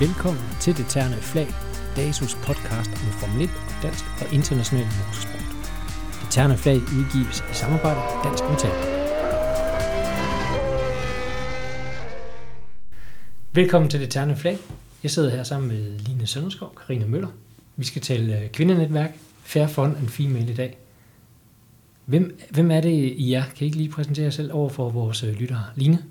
Velkommen 0.00 0.42
til 0.60 0.76
Det 0.76 0.86
Terne 0.86 1.14
Flag, 1.14 1.48
DASUS 1.96 2.34
podcast 2.34 2.90
om 2.90 3.12
Formel 3.20 3.44
1 3.44 3.50
dansk 3.82 4.04
og 4.20 4.34
international 4.34 4.86
motorsport. 4.98 5.46
Det 6.20 6.28
Terne 6.30 6.56
Flag 6.56 6.76
udgives 6.76 7.44
i 7.52 7.54
samarbejde 7.54 8.00
med 8.00 8.24
Dansk 8.24 8.44
Metal. 8.50 8.70
Velkommen 13.52 13.90
til 13.90 14.00
Det 14.00 14.10
Terne 14.10 14.36
Flag. 14.36 14.58
Jeg 15.02 15.10
sidder 15.10 15.30
her 15.30 15.42
sammen 15.42 15.68
med 15.68 15.98
Line 15.98 16.26
Sønderskov, 16.26 16.74
Karina 16.74 17.06
Møller. 17.06 17.28
Vi 17.76 17.84
skal 17.84 18.02
tale 18.02 18.40
øh, 18.40 18.50
kvindenetværk, 18.50 19.18
Fair 19.42 19.66
Fun 19.66 19.96
and 19.96 20.08
Female 20.08 20.50
i 20.50 20.54
dag. 20.54 20.78
Hvem, 22.04 22.40
hvem 22.50 22.70
er 22.70 22.80
det 22.80 23.14
I 23.16 23.32
er? 23.32 23.42
Kan 23.42 23.60
I 23.60 23.64
ikke 23.64 23.76
lige 23.76 23.90
præsentere 23.90 24.24
jer 24.24 24.30
selv 24.30 24.52
over 24.52 24.68
for 24.68 24.90
vores 24.90 25.22
øh, 25.22 25.34
lyttere? 25.34 25.64
Line? 25.76 26.04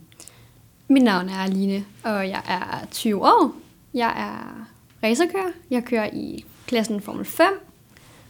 Mit 0.88 1.04
navn 1.04 1.30
er 1.30 1.48
Line, 1.48 1.86
og 2.04 2.30
jeg 2.30 2.42
er 2.48 2.86
20 2.92 3.26
år. 3.26 3.67
Jeg 3.98 4.14
er 4.18 4.68
racerkører. 5.04 5.52
Jeg 5.72 5.86
kører 5.86 6.10
i 6.14 6.46
klassen 6.68 7.02
Formel 7.02 7.26
5, 7.26 7.48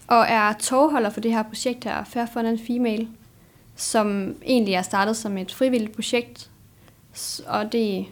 og 0.08 0.26
er 0.30 0.54
togholder 0.54 1.10
for 1.10 1.20
det 1.20 1.32
her 1.32 1.44
projekt 1.44 1.84
her, 1.84 2.04
Fair 2.04 2.26
Fun 2.34 2.46
and 2.46 2.60
Female, 2.68 3.08
som 3.76 4.36
egentlig 4.46 4.74
er 4.74 4.82
startet 4.82 5.18
som 5.18 5.38
et 5.38 5.54
frivilligt 5.54 5.92
projekt, 5.92 6.50
og 7.48 7.72
det 7.72 8.06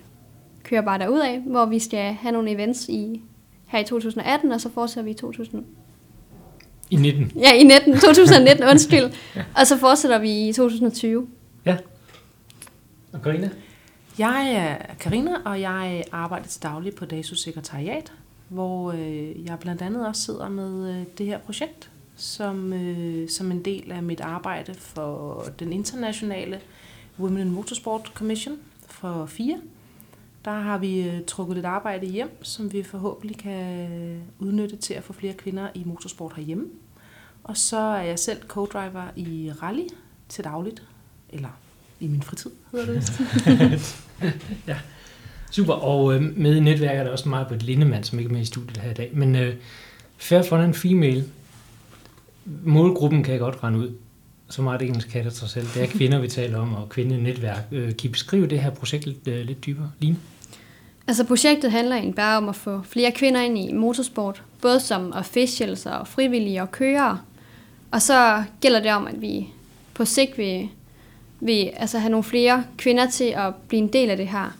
kører 0.63 0.81
bare 0.81 0.99
derud 0.99 1.19
af, 1.19 1.39
hvor 1.39 1.65
vi 1.65 1.79
skal 1.79 2.13
have 2.13 2.31
nogle 2.31 2.51
events 2.51 2.89
i 2.89 3.21
her 3.65 3.79
i 3.79 3.83
2018, 3.83 4.51
og 4.51 4.61
så 4.61 4.69
fortsætter 4.73 5.03
vi 5.03 5.11
i 5.11 5.13
2000. 5.13 5.65
I 6.89 6.95
19. 6.95 7.31
Ja, 7.39 7.53
i 7.53 7.63
19, 7.63 7.99
2019, 7.99 8.65
undskyld. 8.71 9.11
Og 9.55 9.67
så 9.67 9.77
fortsætter 9.77 10.19
vi 10.19 10.47
i 10.47 10.53
2020. 10.53 11.27
Ja. 11.65 11.77
Og 13.13 13.21
Karina? 13.21 13.49
Jeg 14.19 14.53
er 14.53 14.93
Karina 14.95 15.31
og 15.45 15.61
jeg 15.61 16.03
arbejder 16.11 16.47
til 16.47 16.63
daglig 16.63 16.95
på 16.95 17.05
DASUS 17.05 17.39
sekretariat, 17.39 18.13
hvor 18.47 18.91
øh, 18.91 19.45
jeg 19.45 19.59
blandt 19.59 19.81
andet 19.81 20.07
også 20.07 20.21
sidder 20.21 20.49
med 20.49 20.89
øh, 20.89 21.05
det 21.17 21.25
her 21.25 21.37
projekt, 21.37 21.91
som, 22.15 22.73
øh, 22.73 23.29
som 23.29 23.51
en 23.51 23.65
del 23.65 23.91
af 23.91 24.03
mit 24.03 24.21
arbejde 24.21 24.73
for 24.73 25.43
den 25.59 25.73
internationale 25.73 26.61
Women 27.19 27.41
in 27.41 27.51
Motorsport 27.51 28.11
Commission 28.13 28.57
for 28.87 29.25
FIA. 29.25 29.57
Der 30.45 30.51
har 30.51 30.77
vi 30.77 31.11
trukket 31.27 31.57
et 31.57 31.65
arbejde 31.65 32.05
hjem, 32.05 32.43
som 32.43 32.73
vi 32.73 32.83
forhåbentlig 32.83 33.37
kan 33.37 34.23
udnytte 34.39 34.75
til 34.75 34.93
at 34.93 35.03
få 35.03 35.13
flere 35.13 35.33
kvinder 35.33 35.69
i 35.73 35.83
motorsport 35.85 36.33
herhjemme. 36.35 36.69
Og 37.43 37.57
så 37.57 37.77
er 37.77 38.01
jeg 38.01 38.19
selv 38.19 38.41
co-driver 38.47 39.03
i 39.15 39.51
rally 39.61 39.87
til 40.29 40.43
dagligt, 40.43 40.83
eller 41.29 41.49
i 41.99 42.07
min 42.07 42.21
fritid 42.21 42.51
hedder 42.71 42.85
det 42.85 42.95
vist. 43.71 43.97
Super, 45.51 45.73
og 45.73 46.15
øh, 46.15 46.37
med 46.37 46.55
i 46.55 46.59
netværket 46.59 46.99
er 46.99 47.03
der 47.03 47.11
også 47.11 47.29
meget 47.29 47.47
på 47.47 47.53
et 47.53 47.63
Lindemann, 47.63 48.03
som 48.03 48.19
ikke 48.19 48.29
er 48.29 48.33
med 48.33 48.41
i 48.41 48.45
studiet 48.45 48.77
her 48.77 48.91
i 48.91 48.93
dag. 48.93 49.09
Men 49.13 49.35
øh, 49.35 49.55
Fair 50.17 50.43
Fun 50.43 50.59
and 50.59 50.73
Female, 50.73 51.25
målgruppen 52.63 53.23
kan 53.23 53.31
jeg 53.31 53.39
godt 53.39 53.63
rende 53.63 53.79
ud. 53.79 53.91
Så 54.49 54.61
meget 54.61 54.81
engelsk 54.81 55.09
kan 55.09 55.23
jeg 55.23 55.31
sig 55.31 55.49
selv. 55.49 55.67
Det 55.73 55.83
er 55.83 55.87
kvinder, 55.87 56.19
vi 56.19 56.27
taler 56.27 56.59
om, 56.59 56.73
og 56.73 56.89
kvindenetværk. 56.89 57.63
Øh, 57.71 57.87
kan 57.87 57.95
I 58.03 58.07
beskrive 58.07 58.47
det 58.47 58.59
her 58.59 58.69
projekt 58.69 59.05
lidt, 59.05 59.27
øh, 59.27 59.45
lidt 59.45 59.65
dybere? 59.65 59.91
Line? 59.99 60.17
Altså 61.07 61.23
projektet 61.23 61.71
handler 61.71 61.95
egentlig 61.95 62.15
bare 62.15 62.37
om 62.37 62.49
at 62.49 62.55
få 62.55 62.81
flere 62.83 63.11
kvinder 63.11 63.41
ind 63.41 63.57
i 63.57 63.73
motorsport, 63.73 64.43
både 64.61 64.79
som 64.79 65.13
officials 65.13 65.85
og 65.85 66.07
frivillige 66.07 66.61
og 66.61 66.71
kørere. 66.71 67.19
Og 67.91 68.01
så 68.01 68.43
gælder 68.61 68.79
det 68.79 68.91
om, 68.91 69.07
at 69.07 69.21
vi 69.21 69.47
på 69.93 70.05
sigt 70.05 70.37
vil, 70.37 70.69
vil 71.39 71.71
altså 71.77 71.99
have 71.99 72.11
nogle 72.11 72.23
flere 72.23 72.63
kvinder 72.77 73.09
til 73.09 73.33
at 73.37 73.55
blive 73.55 73.81
en 73.81 73.93
del 73.93 74.09
af 74.09 74.17
det 74.17 74.27
her. 74.27 74.57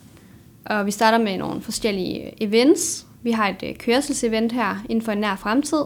Og 0.66 0.86
vi 0.86 0.92
starter 0.92 1.18
med 1.18 1.38
nogle 1.38 1.62
forskellige 1.62 2.44
events. 2.44 3.08
Vi 3.24 3.32
har 3.32 3.48
et 3.50 3.64
øh, 3.64 3.76
kørselsevent 3.76 4.52
her 4.52 4.86
inden 4.90 5.06
for 5.06 5.12
en 5.12 5.18
nær 5.18 5.36
fremtid. 5.36 5.84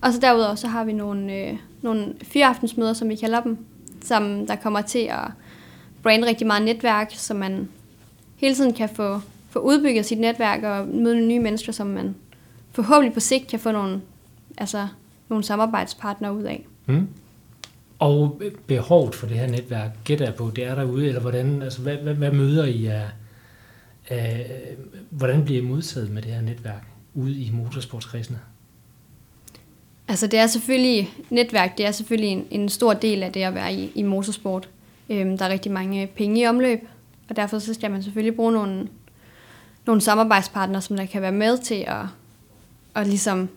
Og 0.00 0.12
så 0.12 0.20
derudover 0.20 0.54
så 0.54 0.68
har 0.68 0.84
vi 0.84 0.92
nogle, 0.92 1.34
øh, 1.34 1.56
nogle 1.82 2.14
fyraftensmøder, 2.22 2.92
som 2.92 3.08
vi 3.08 3.16
kalder 3.16 3.40
dem, 3.40 3.58
som 4.04 4.46
der 4.46 4.56
kommer 4.56 4.80
til 4.80 4.98
at 4.98 5.30
brande 6.02 6.26
rigtig 6.26 6.46
meget 6.46 6.62
netværk, 6.62 7.12
så 7.14 7.34
man 7.34 7.68
hele 8.36 8.54
tiden 8.54 8.72
kan 8.72 8.88
få, 8.88 9.20
få 9.50 9.58
udbygget 9.58 10.06
sit 10.06 10.20
netværk 10.20 10.62
og 10.62 10.88
møde 10.88 11.14
nogle 11.14 11.26
nye 11.26 11.38
mennesker, 11.38 11.72
som 11.72 11.86
man 11.86 12.14
forhåbentlig 12.72 13.14
på 13.14 13.20
sigt 13.20 13.46
kan 13.46 13.60
få 13.60 13.72
nogle, 13.72 14.00
altså, 14.58 14.88
nogle 15.28 15.44
samarbejdspartnere 15.44 16.34
ud 16.34 16.42
af. 16.42 16.66
Mm. 16.86 17.08
Og 18.04 18.42
behovet 18.66 19.14
for 19.14 19.26
det 19.26 19.38
her 19.38 19.46
netværk, 19.46 19.90
gætter 20.04 20.24
jeg 20.24 20.34
på, 20.34 20.50
det 20.56 20.64
er 20.64 20.74
derude, 20.74 21.08
eller 21.08 21.20
hvordan, 21.20 21.62
altså, 21.62 21.80
hvad, 21.82 21.96
hvad, 21.96 22.14
hvad 22.14 22.30
møder 22.30 22.64
I 22.64 22.86
af, 22.86 23.08
af, 24.08 24.50
øh, 24.70 24.78
hvordan 25.10 25.44
bliver 25.44 25.62
I 25.62 25.64
modtaget 25.64 26.10
med 26.10 26.22
det 26.22 26.30
her 26.30 26.40
netværk 26.40 26.86
ude 27.14 27.40
i 27.40 27.50
motorsportskredsene? 27.50 28.38
Altså 30.08 30.26
det 30.26 30.38
er 30.38 30.46
selvfølgelig, 30.46 31.10
netværk, 31.30 31.78
det 31.78 31.86
er 31.86 31.90
selvfølgelig 31.90 32.30
en, 32.30 32.46
en 32.50 32.68
stor 32.68 32.92
del 32.92 33.22
af 33.22 33.32
det 33.32 33.42
at 33.42 33.54
være 33.54 33.74
i, 33.74 33.92
i 33.94 34.02
motorsport. 34.02 34.68
Øhm, 35.10 35.38
der 35.38 35.44
er 35.44 35.48
rigtig 35.48 35.72
mange 35.72 36.06
penge 36.06 36.40
i 36.40 36.46
omløb, 36.46 36.80
og 37.28 37.36
derfor 37.36 37.58
så 37.58 37.74
skal 37.74 37.90
man 37.90 38.02
selvfølgelig 38.02 38.36
bruge 38.36 38.52
nogle, 38.52 38.88
nogle 39.86 40.00
samarbejdspartnere, 40.00 40.82
som 40.82 40.96
der 40.96 41.06
kan 41.06 41.22
være 41.22 41.32
med 41.32 41.58
til 41.58 41.84
at, 41.86 42.04
at 42.94 43.06
ligesom, 43.06 43.48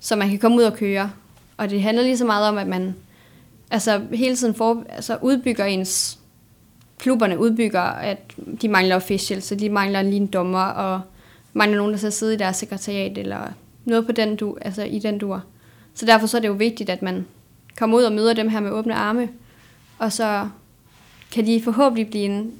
så 0.00 0.16
man 0.16 0.28
kan 0.28 0.38
komme 0.38 0.56
ud 0.56 0.62
og 0.62 0.76
køre. 0.76 1.10
Og 1.56 1.70
det 1.70 1.82
handler 1.82 2.02
lige 2.02 2.18
så 2.18 2.24
meget 2.24 2.48
om, 2.48 2.58
at 2.58 2.66
man 2.66 2.94
altså 3.74 4.02
hele 4.12 4.36
tiden 4.36 4.54
for, 4.54 4.84
altså 4.88 5.18
udbygger 5.22 5.64
ens, 5.64 6.18
klubberne 6.98 7.38
udbygger, 7.38 7.80
at 7.80 8.32
de 8.62 8.68
mangler 8.68 8.96
official, 8.96 9.42
så 9.42 9.54
de 9.54 9.68
mangler 9.68 10.02
lige 10.02 10.16
en 10.16 10.26
dommer, 10.26 10.64
og 10.64 11.00
mangler 11.52 11.78
nogen, 11.78 11.92
der 11.92 11.98
skal 11.98 12.12
sidde 12.12 12.34
i 12.34 12.36
deres 12.36 12.56
sekretariat, 12.56 13.18
eller 13.18 13.40
noget 13.84 14.06
på 14.06 14.12
den 14.12 14.36
du, 14.36 14.56
altså 14.60 14.82
i 14.82 14.98
den 14.98 15.18
dur. 15.18 15.42
Så 15.94 16.06
derfor 16.06 16.26
så 16.26 16.36
er 16.36 16.40
det 16.40 16.48
jo 16.48 16.52
vigtigt, 16.52 16.90
at 16.90 17.02
man 17.02 17.26
kommer 17.78 17.98
ud 17.98 18.02
og 18.02 18.12
møder 18.12 18.34
dem 18.34 18.48
her 18.48 18.60
med 18.60 18.70
åbne 18.70 18.94
arme, 18.94 19.28
og 19.98 20.12
så 20.12 20.48
kan 21.32 21.46
de 21.46 21.62
forhåbentlig 21.62 22.10
blive 22.10 22.24
en, 22.24 22.52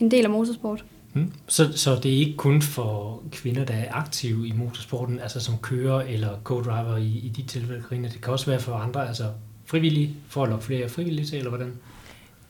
en 0.00 0.10
del 0.10 0.24
af 0.24 0.30
motorsport. 0.30 0.84
Mm. 1.14 1.32
Så, 1.48 1.72
så 1.72 1.94
det 1.94 2.14
er 2.14 2.18
ikke 2.18 2.36
kun 2.36 2.62
for 2.62 3.22
kvinder, 3.32 3.64
der 3.64 3.74
er 3.74 3.94
aktive 3.94 4.48
i 4.48 4.52
motorsporten, 4.52 5.20
altså 5.20 5.40
som 5.40 5.54
kører 5.62 6.00
eller 6.00 6.30
co-driver 6.44 6.96
i, 6.96 7.18
i 7.18 7.28
de 7.36 7.42
tilfælde, 7.42 7.82
Karina. 7.88 8.08
Det 8.08 8.20
kan 8.20 8.32
også 8.32 8.46
være 8.46 8.60
for 8.60 8.74
andre, 8.74 9.08
altså 9.08 9.24
frivillige, 9.66 10.16
for 10.28 10.42
at 10.42 10.48
lokke 10.48 10.64
flere 10.64 10.88
frivillige 10.88 11.26
til, 11.26 11.38
eller 11.38 11.50
hvordan? 11.50 11.72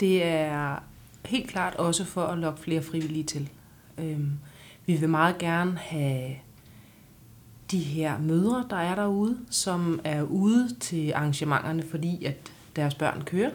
Det 0.00 0.24
er 0.24 0.76
helt 1.24 1.48
klart 1.48 1.74
også 1.74 2.04
for 2.04 2.22
at 2.22 2.38
lokke 2.38 2.60
flere 2.60 2.82
frivillige 2.82 3.24
til. 3.24 3.48
Øhm, 3.98 4.32
vi 4.86 4.96
vil 4.96 5.08
meget 5.08 5.38
gerne 5.38 5.78
have 5.78 6.30
de 7.70 7.78
her 7.78 8.18
mødre, 8.18 8.66
der 8.70 8.76
er 8.76 8.94
derude, 8.94 9.38
som 9.50 10.00
er 10.04 10.22
ude 10.22 10.74
til 10.80 11.12
arrangementerne, 11.12 11.82
fordi 11.82 12.24
at 12.24 12.52
deres 12.76 12.94
børn 12.94 13.22
kører. 13.26 13.50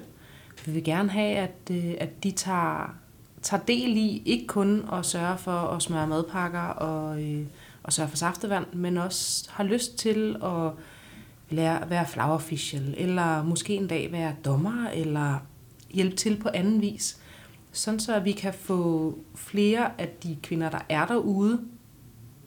Vi 0.66 0.72
vil 0.72 0.84
gerne 0.84 1.10
have, 1.10 1.36
at, 1.38 1.56
øh, 1.72 1.94
at 1.98 2.24
de 2.24 2.32
tager, 2.32 2.96
tager 3.42 3.64
del 3.64 3.98
i, 3.98 4.24
ikke 4.26 4.48
kun 4.48 4.86
at 4.94 5.06
sørge 5.06 5.38
for 5.38 5.52
at 5.52 5.82
smøre 5.82 6.08
madpakker 6.08 6.60
og, 6.60 7.24
øh, 7.24 7.46
og 7.84 7.94
sørge 7.94 8.10
for 8.10 8.18
saftevand, 8.18 8.66
men 8.74 8.98
også 8.98 9.50
har 9.52 9.64
lyst 9.64 9.98
til 9.98 10.36
at 10.44 10.72
lære, 11.54 11.90
være 11.90 12.08
flower 12.08 12.36
official, 12.36 12.96
eller 12.98 13.44
måske 13.44 13.76
en 13.76 13.88
dag 13.88 14.12
være 14.12 14.36
dommer, 14.46 14.90
eller 14.90 15.40
hjælpe 15.92 16.16
til 16.16 16.38
på 16.38 16.50
anden 16.54 16.82
vis. 16.82 17.18
Sådan 17.72 18.00
så 18.00 18.16
at 18.16 18.26
vi 18.26 18.32
kan 18.32 18.54
få 18.54 19.18
flere 19.36 20.02
af 20.02 20.10
de 20.24 20.38
kvinder, 20.44 20.70
der 20.70 20.80
er 20.90 21.06
derude, 21.06 21.62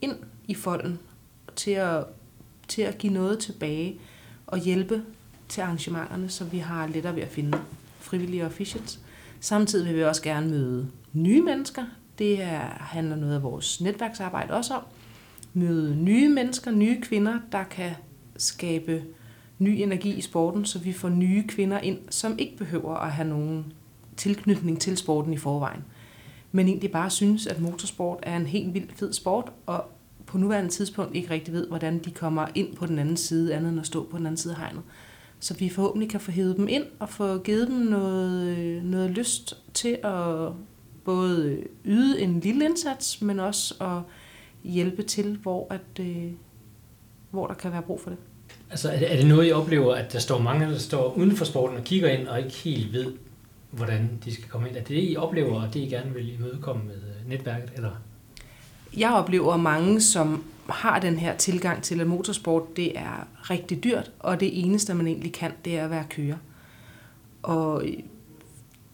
ind 0.01 0.17
i 0.49 0.55
folden 0.55 0.99
til 1.57 1.71
at, 1.71 2.05
til 2.69 2.83
at 2.83 2.99
give 2.99 3.13
noget 3.13 3.39
tilbage 3.39 3.99
og 4.47 4.59
hjælpe 4.59 5.03
til 5.49 5.61
arrangementerne, 5.61 6.29
så 6.29 6.45
vi 6.45 6.59
har 6.59 6.87
lettere 6.87 7.17
ved 7.17 7.23
at 7.23 7.29
finde 7.29 7.59
frivillige 7.99 8.47
officials. 8.47 9.01
Samtidig 9.41 9.87
vil 9.87 9.97
vi 9.97 10.05
også 10.05 10.23
gerne 10.23 10.51
møde 10.51 10.91
nye 11.13 11.43
mennesker. 11.43 11.85
Det 12.19 12.43
er, 12.43 12.61
handler 12.81 13.17
noget 13.17 13.35
af 13.35 13.43
vores 13.43 13.81
netværksarbejde 13.81 14.55
også 14.55 14.75
om. 14.75 14.83
Møde 15.55 15.97
nye 15.97 16.29
mennesker, 16.29 16.71
nye 16.71 17.01
kvinder, 17.01 17.39
der 17.53 17.65
kan 17.65 17.91
skabe 18.37 19.05
ny 19.59 19.69
energi 19.69 20.15
i 20.15 20.21
sporten, 20.21 20.65
så 20.65 20.79
vi 20.79 20.93
får 20.93 21.09
nye 21.09 21.47
kvinder 21.49 21.79
ind, 21.79 21.99
som 22.11 22.39
ikke 22.39 22.57
behøver 22.57 22.95
at 22.95 23.13
have 23.13 23.29
nogen 23.29 23.73
tilknytning 24.17 24.81
til 24.81 24.97
sporten 24.97 25.33
i 25.33 25.37
forvejen. 25.37 25.85
Men 26.53 26.69
egentlig 26.69 26.91
bare 26.91 27.11
synes, 27.11 27.47
at 27.47 27.61
motorsport 27.61 28.19
er 28.23 28.37
en 28.37 28.47
helt 28.47 28.75
vildt 28.75 28.93
fed 28.93 29.13
sport, 29.13 29.53
og 29.67 29.85
på 30.27 30.39
nuværende 30.39 30.71
tidspunkt 30.71 31.17
ikke 31.17 31.31
rigtig 31.31 31.55
ved, 31.55 31.69
hvordan 31.69 31.99
de 31.99 32.11
kommer 32.11 32.47
ind 32.55 32.77
på 32.77 32.87
den 32.87 32.99
anden 32.99 33.17
side, 33.17 33.55
andet 33.55 33.71
end 33.71 33.81
at 33.81 33.87
stå 33.87 34.07
på 34.11 34.19
den 34.19 34.27
anden 34.27 34.37
side 34.37 34.55
af 34.55 34.61
hegnet. 34.61 34.83
Så 35.41 35.55
vi 35.55 35.69
forhåbentlig 35.69 36.11
kan 36.11 36.21
få 36.21 36.31
hævet 36.31 36.57
dem 36.57 36.69
ind 36.69 36.85
og 36.99 37.09
få 37.09 37.39
givet 37.39 37.69
dem 37.69 37.77
noget, 37.77 38.85
noget 38.85 39.11
lyst 39.11 39.55
til 39.75 39.99
at 40.05 40.53
både 41.05 41.65
yde 41.85 42.21
en 42.21 42.41
lille 42.41 42.65
indsats, 42.65 43.23
men 43.23 43.41
også 43.41 43.75
at 43.81 44.03
hjælpe 44.71 45.03
til, 45.03 45.39
hvor, 45.43 45.67
at, 45.71 46.01
øh, 46.01 46.31
hvor 47.35 47.47
der 47.47 47.55
kan 47.55 47.73
være 47.73 47.83
brug 47.83 48.01
for 48.01 48.11
det. 48.11 48.19
Altså 48.71 48.91
er 48.91 48.99
det, 48.99 49.13
er 49.13 49.17
det 49.17 49.27
noget, 49.27 49.49
I 49.49 49.53
oplever, 49.53 49.95
at 49.95 50.13
der 50.13 50.19
står 50.19 50.39
mange, 50.39 50.67
der 50.67 50.79
står 50.79 51.15
uden 51.15 51.37
for 51.37 51.45
sporten 51.45 51.77
og 51.77 51.85
kigger 51.85 52.09
ind 52.09 52.29
og 52.29 52.39
ikke 52.39 52.57
helt 52.57 52.93
ved, 52.93 53.13
hvordan 53.71 54.11
de 54.25 54.35
skal 54.35 54.49
komme 54.49 54.69
ind? 54.69 54.77
Er 54.77 54.81
det 54.81 54.89
det, 54.89 55.11
I 55.11 55.17
oplever, 55.17 55.63
og 55.63 55.75
det 55.75 55.81
I 55.81 55.87
gerne 55.87 56.15
vil 56.15 56.35
imødekomme 56.35 56.85
med 56.85 56.95
øh, 56.95 57.31
netværket? 57.31 57.73
Eller? 57.77 57.91
jeg 58.97 59.11
oplever 59.11 59.57
mange, 59.57 60.01
som 60.01 60.45
har 60.69 60.99
den 60.99 61.19
her 61.19 61.37
tilgang 61.37 61.83
til, 61.83 62.01
at 62.01 62.07
motorsport 62.07 62.77
det 62.77 62.99
er 62.99 63.29
rigtig 63.51 63.85
dyrt, 63.85 64.11
og 64.19 64.41
det 64.41 64.65
eneste, 64.65 64.95
man 64.95 65.07
egentlig 65.07 65.33
kan, 65.33 65.53
det 65.65 65.79
er 65.79 65.85
at 65.85 65.91
være 65.91 66.05
kører. 66.11 66.37
Og 67.43 67.85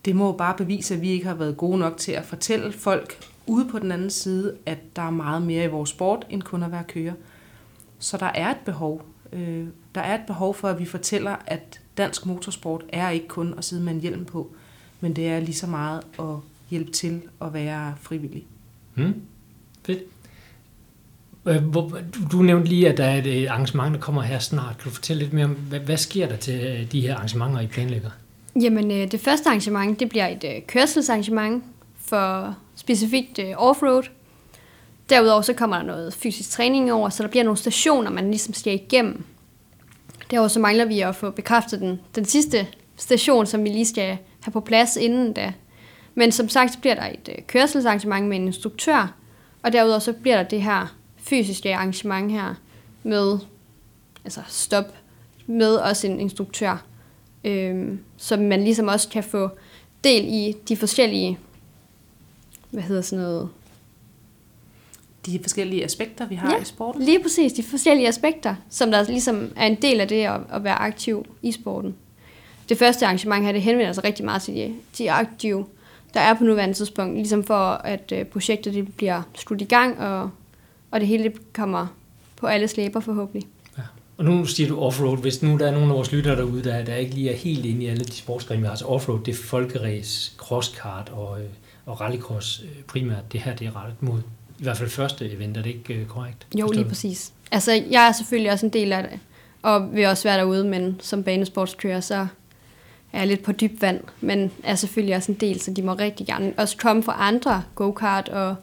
det 0.04 0.16
må 0.16 0.32
bare 0.32 0.56
bevise, 0.56 0.94
at 0.94 1.00
vi 1.00 1.08
ikke 1.08 1.26
har 1.26 1.34
været 1.34 1.56
gode 1.56 1.78
nok 1.78 1.96
til 1.96 2.12
at 2.12 2.24
fortælle 2.24 2.72
folk 2.72 3.16
ude 3.46 3.68
på 3.68 3.78
den 3.78 3.92
anden 3.92 4.10
side, 4.10 4.56
at 4.66 4.78
der 4.96 5.02
er 5.02 5.10
meget 5.10 5.42
mere 5.42 5.64
i 5.64 5.68
vores 5.68 5.90
sport, 5.90 6.26
end 6.30 6.42
kun 6.42 6.62
at 6.62 6.72
være 6.72 6.84
kører. 6.84 7.12
Så 8.00 8.16
der 8.16 8.26
er 8.26 8.50
et 8.50 8.56
behov. 8.64 9.02
Øh, 9.32 9.66
der 9.94 10.00
er 10.00 10.14
et 10.14 10.26
behov 10.26 10.54
for, 10.54 10.68
at 10.68 10.78
vi 10.78 10.84
fortæller, 10.84 11.36
at 11.46 11.80
dansk 11.98 12.26
motorsport 12.26 12.84
er 12.88 13.10
ikke 13.10 13.28
kun 13.28 13.54
at 13.58 13.64
sidde 13.64 13.82
med 13.82 13.92
en 13.92 14.00
hjelm 14.00 14.24
på, 14.24 14.50
men 15.00 15.16
det 15.16 15.28
er 15.28 15.40
lige 15.40 15.54
så 15.54 15.66
meget 15.66 16.02
at 16.18 16.36
hjælpe 16.70 16.90
til 16.90 17.22
at 17.42 17.54
være 17.54 17.94
frivillig. 18.00 18.44
Mm. 18.94 19.14
Fedt. 19.86 20.02
Øh, 21.46 21.62
du, 22.32 22.42
nævnte 22.42 22.68
lige, 22.68 22.88
at 22.88 22.96
der 22.96 23.04
er 23.04 23.22
et 23.24 23.46
arrangement, 23.46 23.94
der 23.94 24.00
kommer 24.00 24.22
her 24.22 24.38
snart. 24.38 24.78
Kan 24.78 24.84
du 24.84 24.94
fortælle 24.94 25.22
lidt 25.22 25.32
mere 25.32 25.44
om, 25.44 25.56
hvad, 25.84 25.96
sker 25.96 26.28
der 26.28 26.36
til 26.36 26.60
øh, 26.66 26.92
de 26.92 27.00
her 27.00 27.16
arrangementer, 27.16 27.60
I 27.60 27.66
planlægger? 27.66 28.10
Jamen, 28.62 28.90
øh, 28.90 29.12
det 29.12 29.20
første 29.20 29.48
arrangement, 29.48 30.00
det 30.00 30.08
bliver 30.08 30.26
et 30.26 30.66
kørselsarrangement 30.66 31.64
for 31.98 32.56
specifikt 32.74 33.40
offroad. 33.56 34.02
Derudover 35.10 35.42
så 35.42 35.52
kommer 35.52 35.76
der 35.76 35.84
noget 35.84 36.14
fysisk 36.14 36.50
træning 36.50 36.92
over, 36.92 37.08
så 37.08 37.22
der 37.22 37.28
bliver 37.28 37.44
nogle 37.44 37.58
stationer, 37.58 38.10
man 38.10 38.30
ligesom 38.30 38.54
skal 38.54 38.74
igennem. 38.74 39.24
Derudover 40.30 40.48
så 40.48 40.60
mangler 40.60 40.84
vi 40.84 41.00
at 41.00 41.16
få 41.16 41.30
bekræftet 41.30 41.80
den, 41.80 42.00
den 42.14 42.24
sidste 42.24 42.66
station, 42.96 43.46
som 43.46 43.64
vi 43.64 43.68
lige 43.68 43.86
skal 43.86 44.18
have 44.40 44.52
på 44.52 44.60
plads 44.60 44.96
inden 44.96 45.32
da. 45.32 45.52
Men 46.14 46.32
som 46.32 46.48
sagt, 46.48 46.72
så 46.72 46.78
bliver 46.78 46.94
der 46.94 47.06
et 47.06 47.28
øh, 47.28 47.44
kørselsarrangement 47.46 48.28
med 48.28 48.36
en 48.36 48.46
instruktør, 48.46 49.14
og 49.62 49.72
derudover 49.72 49.98
så 49.98 50.12
bliver 50.12 50.36
der 50.36 50.48
det 50.48 50.62
her 50.62 50.96
fysiske 51.16 51.74
arrangement 51.74 52.32
her 52.32 52.54
med 53.02 53.38
altså 54.24 54.40
stop 54.48 54.84
med 55.46 55.74
også 55.74 56.06
en 56.06 56.20
instruktør, 56.20 56.84
øh, 57.44 57.98
så 58.16 58.36
man 58.36 58.64
ligesom 58.64 58.88
også 58.88 59.08
kan 59.08 59.24
få 59.24 59.50
del 60.04 60.24
i 60.24 60.56
de 60.68 60.76
forskellige, 60.76 61.38
hvad 62.70 62.82
hedder 62.82 63.02
sådan 63.02 63.24
noget? 63.24 63.48
De 65.26 65.38
forskellige 65.42 65.84
aspekter, 65.84 66.26
vi 66.26 66.34
har 66.34 66.50
ja, 66.50 66.60
i 66.60 66.64
sporten? 66.64 67.02
lige 67.02 67.22
præcis. 67.22 67.52
De 67.52 67.62
forskellige 67.62 68.08
aspekter, 68.08 68.54
som 68.70 68.90
der 68.90 69.02
ligesom 69.02 69.52
er 69.56 69.66
en 69.66 69.74
del 69.82 70.00
af 70.00 70.08
det 70.08 70.24
at, 70.24 70.40
at 70.52 70.64
være 70.64 70.74
aktiv 70.74 71.26
i 71.42 71.52
sporten. 71.52 71.94
Det 72.68 72.78
første 72.78 73.06
arrangement 73.06 73.44
her, 73.44 73.52
det 73.52 73.62
henvender 73.62 73.92
sig 73.92 74.04
rigtig 74.04 74.24
meget 74.24 74.42
til 74.42 74.54
de, 74.54 74.74
de 74.98 75.12
aktive, 75.12 75.66
der 76.14 76.20
er 76.20 76.34
på 76.34 76.44
nuværende 76.44 76.74
tidspunkt, 76.74 77.14
ligesom 77.14 77.44
for 77.44 77.54
at 77.68 78.12
øh, 78.12 78.24
projektet 78.24 78.74
det 78.74 78.96
bliver 78.96 79.22
skudt 79.34 79.60
i 79.60 79.64
gang, 79.64 79.98
og 79.98 80.30
og 80.90 81.00
det 81.00 81.08
hele 81.08 81.32
kommer 81.52 81.86
på 82.36 82.46
alle 82.46 82.68
slæber 82.68 83.00
forhåbentlig. 83.00 83.48
Ja. 83.78 83.82
Og 84.16 84.24
nu 84.24 84.44
siger 84.44 84.68
du 84.68 84.80
offroad. 84.80 85.18
Hvis 85.18 85.42
nu 85.42 85.58
der 85.58 85.66
er 85.66 85.70
nogle 85.70 85.88
af 85.88 85.94
vores 85.94 86.12
lyttere 86.12 86.36
derude, 86.36 86.64
der, 86.64 86.84
der 86.84 86.94
ikke 86.94 87.14
lige 87.14 87.30
er 87.30 87.36
helt 87.36 87.64
inde 87.64 87.84
i 87.84 87.86
alle 87.86 88.04
de 88.04 88.12
sportsgrene, 88.12 88.60
vi 88.60 88.66
har, 88.66 88.74
så 88.74 88.84
offroad, 88.84 89.20
det 89.24 89.32
er 89.32 89.42
folkeræs, 89.42 90.34
crosskart 90.36 91.08
og, 91.08 91.40
øh, 91.40 91.48
og 91.86 92.00
rallycross 92.00 92.62
øh, 92.64 92.82
primært. 92.82 93.32
Det 93.32 93.40
her, 93.40 93.56
det 93.56 93.66
er 93.66 93.76
rettet 93.76 94.02
mod 94.02 94.20
i 94.60 94.62
hvert 94.62 94.76
fald 94.76 94.90
første 94.90 95.32
event, 95.32 95.56
er 95.56 95.62
det 95.62 95.70
ikke 95.70 95.94
øh, 95.94 96.06
korrekt? 96.06 96.46
Jo, 96.58 96.70
lige 96.70 96.84
præcis. 96.84 97.32
Altså, 97.50 97.72
jeg 97.90 98.08
er 98.08 98.12
selvfølgelig 98.12 98.52
også 98.52 98.66
en 98.66 98.72
del 98.72 98.92
af 98.92 99.02
det, 99.02 99.18
og 99.62 99.94
vil 99.94 100.06
også 100.06 100.28
være 100.28 100.38
derude, 100.38 100.64
men 100.64 100.96
som 101.00 101.22
banesportskører, 101.22 102.00
så 102.00 102.26
er 103.12 103.18
jeg 103.18 103.26
lidt 103.26 103.42
på 103.42 103.52
dyb 103.52 103.82
vand, 103.82 104.00
men 104.20 104.52
er 104.64 104.74
selvfølgelig 104.74 105.16
også 105.16 105.32
en 105.32 105.38
del, 105.38 105.60
så 105.60 105.70
de 105.70 105.82
må 105.82 105.94
rigtig 105.94 106.26
gerne 106.26 106.52
også 106.56 106.76
komme 106.76 107.02
fra 107.02 107.16
andre 107.18 107.62
go-kart 107.74 108.28
og, 108.28 108.56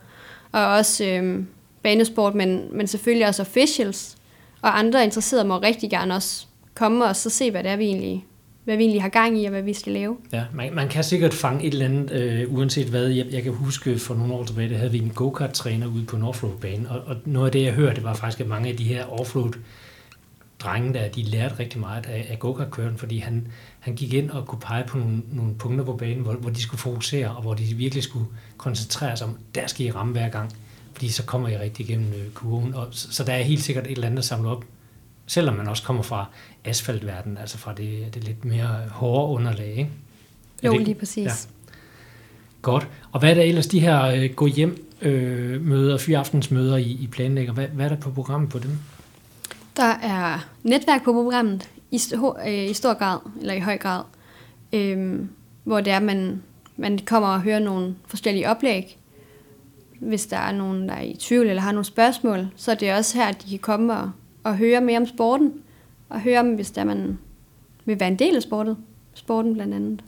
og 0.52 0.66
også 0.66 1.06
øhm, 1.06 1.48
banesport, 1.84 2.36
men, 2.36 2.68
men 2.72 2.88
selvfølgelig 2.88 3.28
også 3.28 3.42
officials, 3.42 4.18
og 4.62 4.80
andre 4.80 5.04
interesserede 5.04 5.48
må 5.48 5.58
rigtig 5.58 5.90
gerne 5.90 6.16
også 6.16 6.46
komme 6.76 7.06
og 7.06 7.16
så 7.16 7.30
se, 7.30 7.52
hvad 7.52 7.64
det 7.64 7.72
er, 7.72 7.76
vi 7.76 7.86
egentlig, 7.86 8.26
hvad 8.68 8.78
vi 8.78 8.84
egentlig 8.84 9.02
har 9.02 9.10
gang 9.10 9.42
i, 9.42 9.46
og 9.46 9.52
hvad 9.52 9.62
vi 9.62 9.74
skal 9.74 9.94
lave. 9.94 10.18
Ja, 10.34 10.44
man, 10.54 10.75
man 10.75 10.88
kan 10.88 11.04
sikkert 11.04 11.34
fange 11.34 11.64
et 11.64 11.74
eller 11.74 11.86
andet, 11.86 12.12
øh, 12.12 12.54
uanset 12.54 12.88
hvad. 12.88 13.08
Jeg, 13.08 13.25
jeg 13.31 13.44
kan 13.44 13.54
huske, 13.54 14.00
for 14.00 14.16
nogle 14.16 14.34
år 14.34 14.44
tilbage, 14.44 14.69
der 14.69 14.78
havde 14.78 14.92
vi 14.92 14.98
en 15.00 15.10
go-kart-træner 15.10 15.88
ude 15.88 16.06
på 16.06 16.16
en 16.16 16.24
offroad-bane, 16.24 16.92
og, 16.92 17.02
og 17.06 17.16
noget 17.25 17.48
af 17.48 17.52
det, 17.52 17.64
jeg 17.64 17.74
hørte, 17.74 18.04
var 18.04 18.14
faktisk, 18.14 18.42
at 18.42 18.48
mange 18.48 18.69
af 18.69 18.78
de 18.78 18.84
her 18.84 19.06
offroad 19.19 19.54
drenge 20.60 20.94
der, 20.94 21.08
de 21.08 21.24
lærte 21.24 21.60
rigtig 21.60 21.80
meget 21.80 22.06
af, 22.06 22.28
af 22.30 22.40
go-kart-køren, 22.40 22.98
fordi 22.98 23.18
han, 23.18 23.48
han 23.80 23.96
gik 23.96 24.14
ind 24.14 24.30
og 24.30 24.48
kunne 24.48 24.60
pege 24.60 24.84
på 24.88 24.98
nogle, 24.98 25.22
nogle 25.31 25.56
punkter 25.56 25.86
på 25.86 25.94
banen, 25.94 26.24
hvor, 26.24 26.34
hvor 26.34 26.50
de 26.50 26.62
skulle 26.62 26.81
fokusere, 26.81 27.36
og 27.36 27.42
hvor 27.42 27.54
de 27.54 27.64
virkelig 27.64 28.04
skulle 28.04 28.25
koncentrere 28.58 29.18
sig 29.18 29.28
om, 29.28 29.38
der 29.56 29.68
skal 29.68 29.86
I 29.86 29.92
ramme 29.92 30.12
hver 30.12 30.30
gang 30.30 30.52
fordi 30.98 31.10
så 31.10 31.24
kommer 31.24 31.50
I 31.50 31.58
rigtig 31.58 31.90
igennem 31.90 32.14
øh, 32.14 32.31
kurven. 32.34 32.74
Og, 32.74 32.88
så, 32.92 33.12
så 33.12 33.24
der 33.24 33.34
er 33.34 33.42
helt 33.42 33.64
sikkert 33.64 33.86
et 33.86 33.92
eller 33.92 34.08
andet 34.08 34.18
at 34.18 34.25
samle 34.25 34.50
op, 34.50 34.66
selvom 35.28 35.56
man 35.56 35.68
også 35.68 35.84
kommer 35.84 36.04
fra 36.04 36.30
asfaltverdenen, 36.68 37.38
altså 37.38 37.58
fra 37.58 37.74
det, 37.74 38.14
det 38.14 38.24
lidt 38.24 38.46
mere 38.46 38.69
hårde 38.92 39.34
underlag. 39.34 39.69
Ikke? 39.69 39.90
Jo, 40.64 40.74
det, 40.74 40.81
lige 40.81 40.96
præcis. 40.96 41.25
Ja. 41.25 41.31
Godt. 42.62 42.88
Og 43.12 43.19
hvad 43.19 43.30
er 43.30 43.34
der 43.34 43.42
ellers 43.42 43.68
de 43.68 43.80
her 43.80 44.06
øh, 44.06 44.34
gå 44.34 44.48
hjem 44.48 44.88
øh, 45.02 45.62
møder, 45.62 45.98
fyraftensmøder 45.98 46.78
I, 46.78 46.98
I 47.02 47.08
planlægger? 47.08 47.54
Hvad, 47.54 47.68
hvad 47.68 47.86
er 47.86 47.90
der 47.90 47.96
på 47.96 48.12
programmet 48.12 48.50
på 48.50 48.60
dem? 48.60 48.72
Der 49.78 49.94
er 50.02 50.48
netværk 50.64 51.04
på 51.04 51.14
programmet 51.14 51.69
i, 51.92 52.00
øh, 52.48 52.69
i 52.69 52.74
stor 52.74 52.94
grad, 52.94 53.19
eller 53.40 53.54
i 53.54 53.60
høj 53.60 53.78
grad, 53.78 54.04
øh, 54.74 55.19
hvor 55.64 55.81
det 55.81 55.94
er, 55.94 56.00
man, 56.00 56.42
man 56.78 57.00
kommer 57.06 57.30
og 57.30 57.42
hører 57.42 57.60
nogle 57.60 57.96
forskellige 58.08 58.50
oplæg, 58.50 58.98
hvis 60.00 60.25
der 60.25 60.38
er 60.38 60.52
nogen, 60.52 60.90
der 60.90 60.96
er 60.96 61.02
i 61.02 61.16
tvivl 61.19 61.48
eller 61.48 61.62
har 61.62 61.72
nogle 61.72 61.86
spørgsmål, 61.86 62.48
så 62.56 62.72
er 62.72 62.75
det 62.75 62.94
også 62.94 63.18
her, 63.18 63.25
at 63.25 63.44
de 63.44 63.50
kan 63.50 63.60
komme 63.60 63.94
og, 63.94 64.12
og 64.44 64.58
høre 64.58 64.81
mere 64.81 64.98
om 64.98 65.06
sporten, 65.06 65.54
og 66.09 66.21
høre 66.21 66.39
om, 66.39 66.56
hvis 66.56 66.71
der 66.71 66.83
man 66.83 67.18
vil 67.86 68.00
være 68.00 68.09
en 68.09 68.19
del 68.19 68.36
af 68.36 68.42
sportet, 68.42 68.77
sporten 69.13 69.54
blandt 69.54 69.74
andet. 69.74 70.04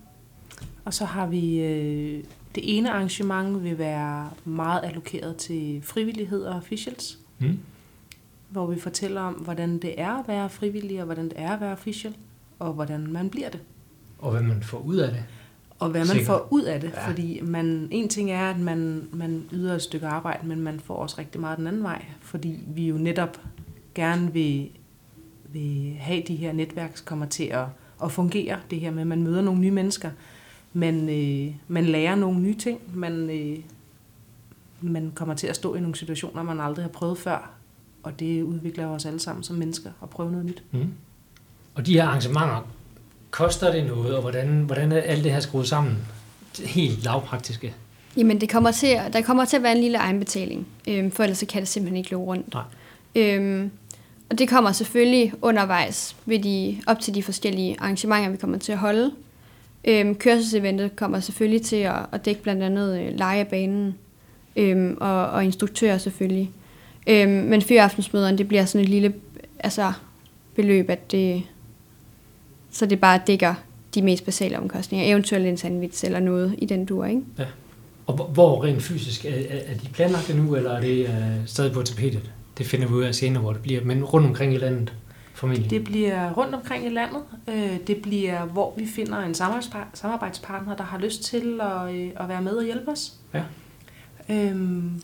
Og 0.85 0.93
så 0.93 1.05
har 1.05 1.27
vi 1.27 1.59
øh, 1.59 2.23
det 2.55 2.77
ene 2.77 2.91
arrangement 2.91 3.63
vil 3.63 3.77
være 3.77 4.29
meget 4.45 4.81
allokeret 4.83 5.35
til 5.35 5.81
frivillighed 5.83 6.43
og 6.43 6.55
officials, 6.55 7.19
mm. 7.39 7.59
hvor 8.49 8.67
vi 8.67 8.79
fortæller 8.79 9.21
om, 9.21 9.33
hvordan 9.33 9.77
det 9.79 10.01
er 10.01 10.11
at 10.11 10.27
være 10.27 10.49
frivillig, 10.49 10.99
og 10.99 11.05
hvordan 11.05 11.25
det 11.25 11.33
er 11.35 11.51
at 11.51 11.61
være 11.61 11.71
official, 11.71 12.15
og 12.59 12.73
hvordan 12.73 13.07
man 13.07 13.29
bliver 13.29 13.49
det. 13.49 13.59
Og 14.19 14.31
hvad 14.31 14.41
man 14.41 14.63
får 14.63 14.79
ud 14.79 14.95
af 14.95 15.11
det 15.11 15.23
og 15.79 15.89
hvad 15.89 16.01
man 16.01 16.07
Sikker. 16.07 16.25
får 16.25 16.47
ud 16.51 16.61
af 16.61 16.81
det. 16.81 16.91
Ja. 16.94 17.07
Fordi 17.07 17.41
man, 17.44 17.87
en 17.91 18.09
ting 18.09 18.31
er, 18.31 18.49
at 18.49 18.59
man, 18.59 19.07
man 19.13 19.44
yder 19.51 19.75
et 19.75 19.81
stykke 19.81 20.07
arbejde, 20.07 20.47
men 20.47 20.61
man 20.61 20.79
får 20.79 20.95
også 20.95 21.15
rigtig 21.19 21.41
meget 21.41 21.57
den 21.57 21.68
anden 21.68 21.83
vej. 21.83 22.06
Fordi 22.21 22.59
vi 22.68 22.87
jo 22.87 22.97
netop 22.97 23.41
gerne 23.95 24.33
vil, 24.33 24.69
vil 25.53 25.95
have 25.99 26.23
de 26.27 26.35
her 26.35 26.51
netværk, 26.51 26.97
som 26.97 27.06
kommer 27.06 27.25
til 27.25 27.44
at, 27.44 27.65
at 28.03 28.11
fungere. 28.11 28.59
Det 28.69 28.79
her 28.79 28.91
med, 28.91 29.01
at 29.01 29.07
man 29.07 29.23
møder 29.23 29.41
nogle 29.41 29.61
nye 29.61 29.71
mennesker. 29.71 30.09
Man, 30.73 31.09
øh, 31.09 31.56
man 31.68 31.85
lærer 31.85 32.15
nogle 32.15 32.39
nye 32.39 32.56
ting. 32.56 32.79
Man, 32.94 33.29
øh, 33.29 33.57
man 34.81 35.11
kommer 35.15 35.35
til 35.35 35.47
at 35.47 35.56
stå 35.56 35.75
i 35.75 35.79
nogle 35.79 35.95
situationer, 35.95 36.44
man 36.44 36.59
aldrig 36.59 36.83
har 36.83 36.89
prøvet 36.89 37.18
før. 37.18 37.51
Og 38.03 38.19
det 38.19 38.44
udvikler 38.44 38.87
os 38.87 39.06
alle 39.06 39.19
sammen 39.19 39.44
som 39.44 39.56
mennesker 39.56 39.91
at 40.03 40.09
prøve 40.09 40.31
noget 40.31 40.45
nyt. 40.45 40.63
Mm. 40.71 40.94
Og 41.75 41.85
de 41.85 41.94
her 41.94 42.06
arrangementer 42.06 42.68
Koster 43.31 43.71
det 43.71 43.85
noget, 43.85 44.15
og 44.15 44.21
hvordan, 44.21 44.47
hvordan 44.47 44.91
er 44.91 45.01
alt 45.01 45.23
det 45.23 45.31
her 45.31 45.39
skruet 45.39 45.68
sammen? 45.68 45.97
Helt 46.65 47.03
lavpraktiske. 47.03 47.73
Jamen, 48.18 48.41
det 48.41 48.49
kommer 48.49 48.71
til, 48.71 48.99
der 49.13 49.21
kommer 49.21 49.45
til 49.45 49.57
at 49.57 49.63
være 49.63 49.71
en 49.71 49.81
lille 49.81 49.97
egenbetaling, 49.97 50.68
øhm, 50.87 51.11
for 51.11 51.23
ellers 51.23 51.44
kan 51.49 51.61
det 51.61 51.68
simpelthen 51.68 51.97
ikke 51.97 52.09
løbe 52.09 52.23
rundt. 52.23 52.53
Nej. 52.53 52.63
Øhm, 53.15 53.71
og 54.30 54.40
det 54.40 54.50
kommer 54.50 54.71
selvfølgelig 54.71 55.33
undervejs 55.42 56.16
ved 56.26 56.40
de, 56.40 56.78
op 56.88 57.00
til 57.00 57.16
de 57.16 57.24
forskellige 57.24 57.76
arrangementer, 57.80 58.30
vi 58.30 58.38
kommer 58.38 58.57
til 58.57 58.71
at 58.71 58.78
holde. 58.78 59.12
Øhm, 59.86 60.16
kørselseventet 60.16 60.95
kommer 60.95 61.19
selvfølgelig 61.19 61.62
til 61.62 61.76
at, 61.76 61.95
at 62.12 62.26
dække 62.26 62.42
blandt 62.42 62.64
andet 62.64 63.02
øh, 63.02 63.18
lejebanen 63.18 63.95
øhm, 64.56 64.98
og, 65.00 65.26
og 65.26 65.45
instruktører 65.45 65.98
selvfølgelig. 65.98 66.52
Øhm, 67.07 67.31
men 67.31 67.62
fyraftensmøderne, 67.62 68.38
det 68.38 68.48
bliver 68.48 68.66
sådan 68.66 68.81
et 68.81 68.90
lille 68.90 69.14
altså, 69.59 69.94
beløb, 70.56 70.90
at 70.90 71.12
det, 71.12 71.44
så 72.71 72.86
det 72.86 73.00
bare 73.00 73.21
dækker 73.28 73.54
de 73.95 74.02
mest 74.02 74.26
basale 74.26 74.59
omkostninger, 74.59 75.12
eventuelt 75.12 75.45
en 75.45 75.57
sandwich 75.57 76.06
eller 76.06 76.19
noget 76.19 76.56
i 76.57 76.66
den 76.66 76.86
dur, 76.86 77.06
ikke? 77.06 77.21
Ja. 77.40 77.45
Og 78.07 78.16
hvor 78.16 78.64
rent 78.64 78.83
fysisk, 78.83 79.26
er, 79.26 79.30
er 79.50 79.74
de 79.74 79.88
planlagt 79.94 80.36
nu, 80.36 80.56
eller 80.56 80.71
er 80.71 80.81
det 80.81 81.07
uh, 81.07 81.45
stadig 81.45 81.71
på 81.71 81.81
tapetet? 81.81 82.31
Det 82.59 82.68
finder 82.68 82.87
vi 82.87 82.94
ud 82.94 83.04
af 83.04 83.16
senere, 83.16 83.42
hvor 83.42 83.54
det 83.54 83.61
bliver, 83.61 83.83
men 83.83 84.04
rundt 84.04 84.28
omkring 84.28 84.54
i 84.54 84.57
landet 84.57 84.94
formentlig. 85.33 85.69
Det 85.69 85.83
bliver 85.83 86.31
rundt 86.31 86.56
omkring 86.56 86.85
i 86.85 86.89
landet. 86.89 87.21
Øh, 87.47 87.87
det 87.87 88.01
bliver, 88.01 88.45
hvor 88.45 88.73
vi 88.78 88.85
finder 88.85 89.19
en 89.19 89.35
samarbejdspartner, 89.94 90.75
der 90.75 90.83
har 90.83 90.97
lyst 90.97 91.23
til 91.23 91.61
at, 91.61 91.95
øh, 91.95 92.11
at 92.16 92.30
være 92.30 92.42
med 92.42 92.51
og 92.51 92.63
hjælpe 92.63 92.92
os. 92.92 93.13
Ja. 93.33 93.44
Øhm, 94.30 95.01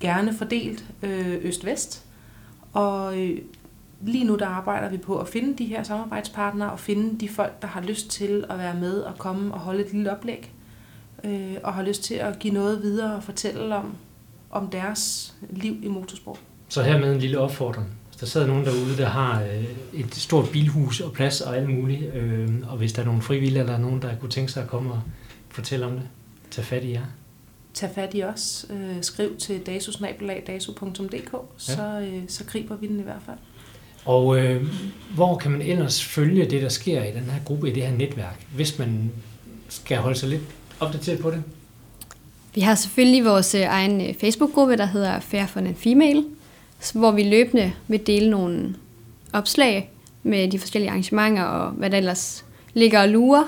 gerne 0.00 0.34
fordelt 0.34 0.84
øh, 1.02 1.38
øst-vest. 1.42 2.04
Og 2.72 3.14
lige 4.00 4.24
nu 4.24 4.36
der 4.36 4.46
arbejder 4.46 4.88
vi 4.90 4.96
på 4.96 5.18
at 5.18 5.28
finde 5.28 5.58
de 5.58 5.64
her 5.64 5.82
samarbejdspartnere 5.82 6.72
og 6.72 6.80
finde 6.80 7.20
de 7.20 7.28
folk, 7.28 7.62
der 7.62 7.68
har 7.68 7.80
lyst 7.80 8.10
til 8.10 8.44
at 8.50 8.58
være 8.58 8.74
med 8.74 9.00
og 9.00 9.18
komme 9.18 9.54
og 9.54 9.60
holde 9.60 9.84
et 9.84 9.92
lille 9.92 10.12
oplæg. 10.12 10.52
Øh, 11.24 11.56
og 11.62 11.74
har 11.74 11.82
lyst 11.82 12.04
til 12.04 12.14
at 12.14 12.38
give 12.38 12.54
noget 12.54 12.82
videre 12.82 13.16
og 13.16 13.22
fortælle 13.22 13.76
om, 13.76 13.94
om 14.50 14.68
deres 14.68 15.34
liv 15.50 15.76
i 15.82 15.88
motorsport. 15.88 16.40
Så 16.72 16.82
her 16.82 16.98
med 16.98 17.12
en 17.12 17.18
lille 17.18 17.38
opfordring. 17.38 17.86
Hvis 18.08 18.16
der 18.16 18.26
sidder 18.26 18.46
nogen 18.46 18.64
derude, 18.64 18.96
der 18.96 19.06
har 19.06 19.42
øh, 19.42 19.64
et 20.00 20.14
stort 20.14 20.48
bilhus 20.50 21.00
og 21.00 21.12
plads 21.12 21.40
og 21.40 21.56
alt 21.56 21.68
muligt, 21.68 22.14
øh, 22.14 22.48
og 22.68 22.76
hvis 22.76 22.92
der 22.92 23.02
er 23.02 23.06
nogen 23.06 23.22
frivillige 23.22 23.60
eller 23.60 23.78
nogen, 23.78 24.02
der 24.02 24.16
kunne 24.16 24.30
tænke 24.30 24.52
sig 24.52 24.62
at 24.62 24.68
komme 24.68 24.92
og 24.92 25.00
fortælle 25.50 25.86
om 25.86 25.92
det, 25.92 26.02
tag 26.50 26.64
fat 26.64 26.84
i 26.84 26.92
jer. 26.92 27.04
Tag 27.74 27.90
fat 27.94 28.10
i 28.14 28.22
os. 28.22 28.66
Øh, 28.70 29.02
skriv 29.02 29.36
til 29.36 29.60
dasusnabelag.dasu.dk, 29.66 31.34
så, 31.56 32.00
øh, 32.12 32.22
så 32.28 32.44
griber 32.44 32.76
vi 32.76 32.86
den 32.86 33.00
i 33.00 33.02
hvert 33.02 33.22
fald. 33.26 33.38
Og 34.04 34.38
øh, 34.38 34.66
hvor 35.14 35.36
kan 35.36 35.50
man 35.50 35.62
ellers 35.62 36.04
følge 36.04 36.50
det, 36.50 36.62
der 36.62 36.68
sker 36.68 37.04
i 37.04 37.10
den 37.10 37.24
her 37.30 37.40
gruppe, 37.44 37.70
i 37.70 37.72
det 37.72 37.82
her 37.82 37.96
netværk, 37.96 38.46
hvis 38.54 38.78
man 38.78 39.12
skal 39.68 39.98
holde 39.98 40.18
sig 40.18 40.28
lidt 40.28 40.42
opdateret 40.80 41.18
på 41.18 41.30
det? 41.30 41.42
Vi 42.54 42.60
har 42.60 42.74
selvfølgelig 42.74 43.24
vores 43.24 43.54
øh, 43.54 43.62
egen 43.62 44.00
øh, 44.00 44.14
Facebook-gruppe, 44.14 44.76
der 44.76 44.86
hedder 44.86 45.20
Fair 45.20 45.46
for 45.46 45.60
and 45.60 45.76
Female, 45.76 46.24
hvor 46.90 47.10
vi 47.10 47.22
løbende 47.22 47.72
vil 47.88 48.06
dele 48.06 48.30
nogle 48.30 48.74
opslag 49.32 49.90
med 50.22 50.50
de 50.50 50.58
forskellige 50.58 50.90
arrangementer 50.90 51.42
og 51.42 51.70
hvad 51.70 51.90
der 51.90 51.96
ellers 51.96 52.44
ligger 52.74 53.02
og 53.02 53.08
lurer. 53.08 53.44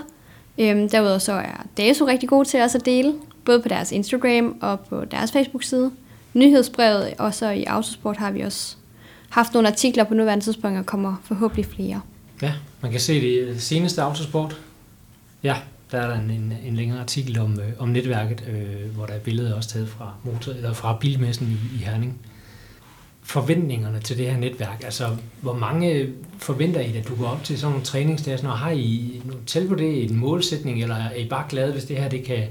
Øhm, 0.58 0.88
derudover 0.88 1.18
så 1.18 1.32
er 1.32 1.66
DASO 1.76 2.06
rigtig 2.06 2.28
god 2.28 2.44
til 2.44 2.62
også 2.62 2.78
at 2.78 2.84
dele, 2.84 3.14
både 3.44 3.60
på 3.60 3.68
deres 3.68 3.92
Instagram 3.92 4.56
og 4.60 4.80
på 4.80 5.04
deres 5.04 5.32
Facebook-side. 5.32 5.90
Nyhedsbrevet, 6.34 7.14
og 7.18 7.34
så 7.34 7.50
i 7.50 7.64
Autosport 7.64 8.16
har 8.16 8.30
vi 8.30 8.40
også 8.40 8.76
haft 9.28 9.52
nogle 9.52 9.68
artikler 9.68 10.04
på 10.04 10.14
nuværende 10.14 10.44
tidspunkt, 10.44 10.78
og 10.78 10.86
kommer 10.86 11.16
forhåbentlig 11.24 11.66
flere. 11.66 12.00
Ja, 12.42 12.52
man 12.80 12.90
kan 12.90 13.00
se 13.00 13.14
det 13.14 13.22
i 13.22 13.34
øh, 13.34 13.58
seneste 13.58 14.02
Autosport. 14.02 14.60
Ja, 15.42 15.56
der 15.90 15.98
er 16.00 16.06
der 16.06 16.20
en, 16.20 16.30
en, 16.30 16.52
en 16.64 16.76
længere 16.76 17.00
artikel 17.00 17.38
om, 17.38 17.60
øh, 17.60 17.72
om 17.78 17.88
netværket, 17.88 18.44
øh, 18.48 18.94
hvor 18.94 19.06
der 19.06 19.12
er 19.12 19.18
billeder 19.18 19.54
også 19.54 19.68
taget 19.68 19.88
fra, 19.88 20.12
motor, 20.24 20.52
eller 20.52 20.72
fra 20.72 20.96
bilmessen 21.00 21.46
i, 21.46 21.76
i 21.76 21.78
Herning. 21.78 22.20
Forventningerne 23.26 24.00
til 24.00 24.18
det 24.18 24.30
her 24.30 24.36
netværk, 24.36 24.84
altså 24.84 25.08
hvor 25.40 25.54
mange 25.54 26.12
forventer 26.38 26.80
I, 26.80 26.96
at 26.96 27.08
du 27.08 27.14
går 27.14 27.26
op 27.26 27.44
til 27.44 27.58
sådan 27.58 27.70
nogle 27.70 27.84
træningsdage, 27.84 28.48
og 28.48 28.58
har 28.58 28.70
I 28.70 29.22
nu 29.24 29.32
tal 29.46 29.68
på 29.68 29.74
det, 29.74 30.10
en 30.10 30.16
målsætning, 30.16 30.82
eller 30.82 30.96
er 30.96 31.14
I 31.14 31.28
bare 31.28 31.44
glade, 31.48 31.72
hvis 31.72 31.84
det 31.84 31.96
her 31.96 32.08
det 32.08 32.24
kan 32.24 32.44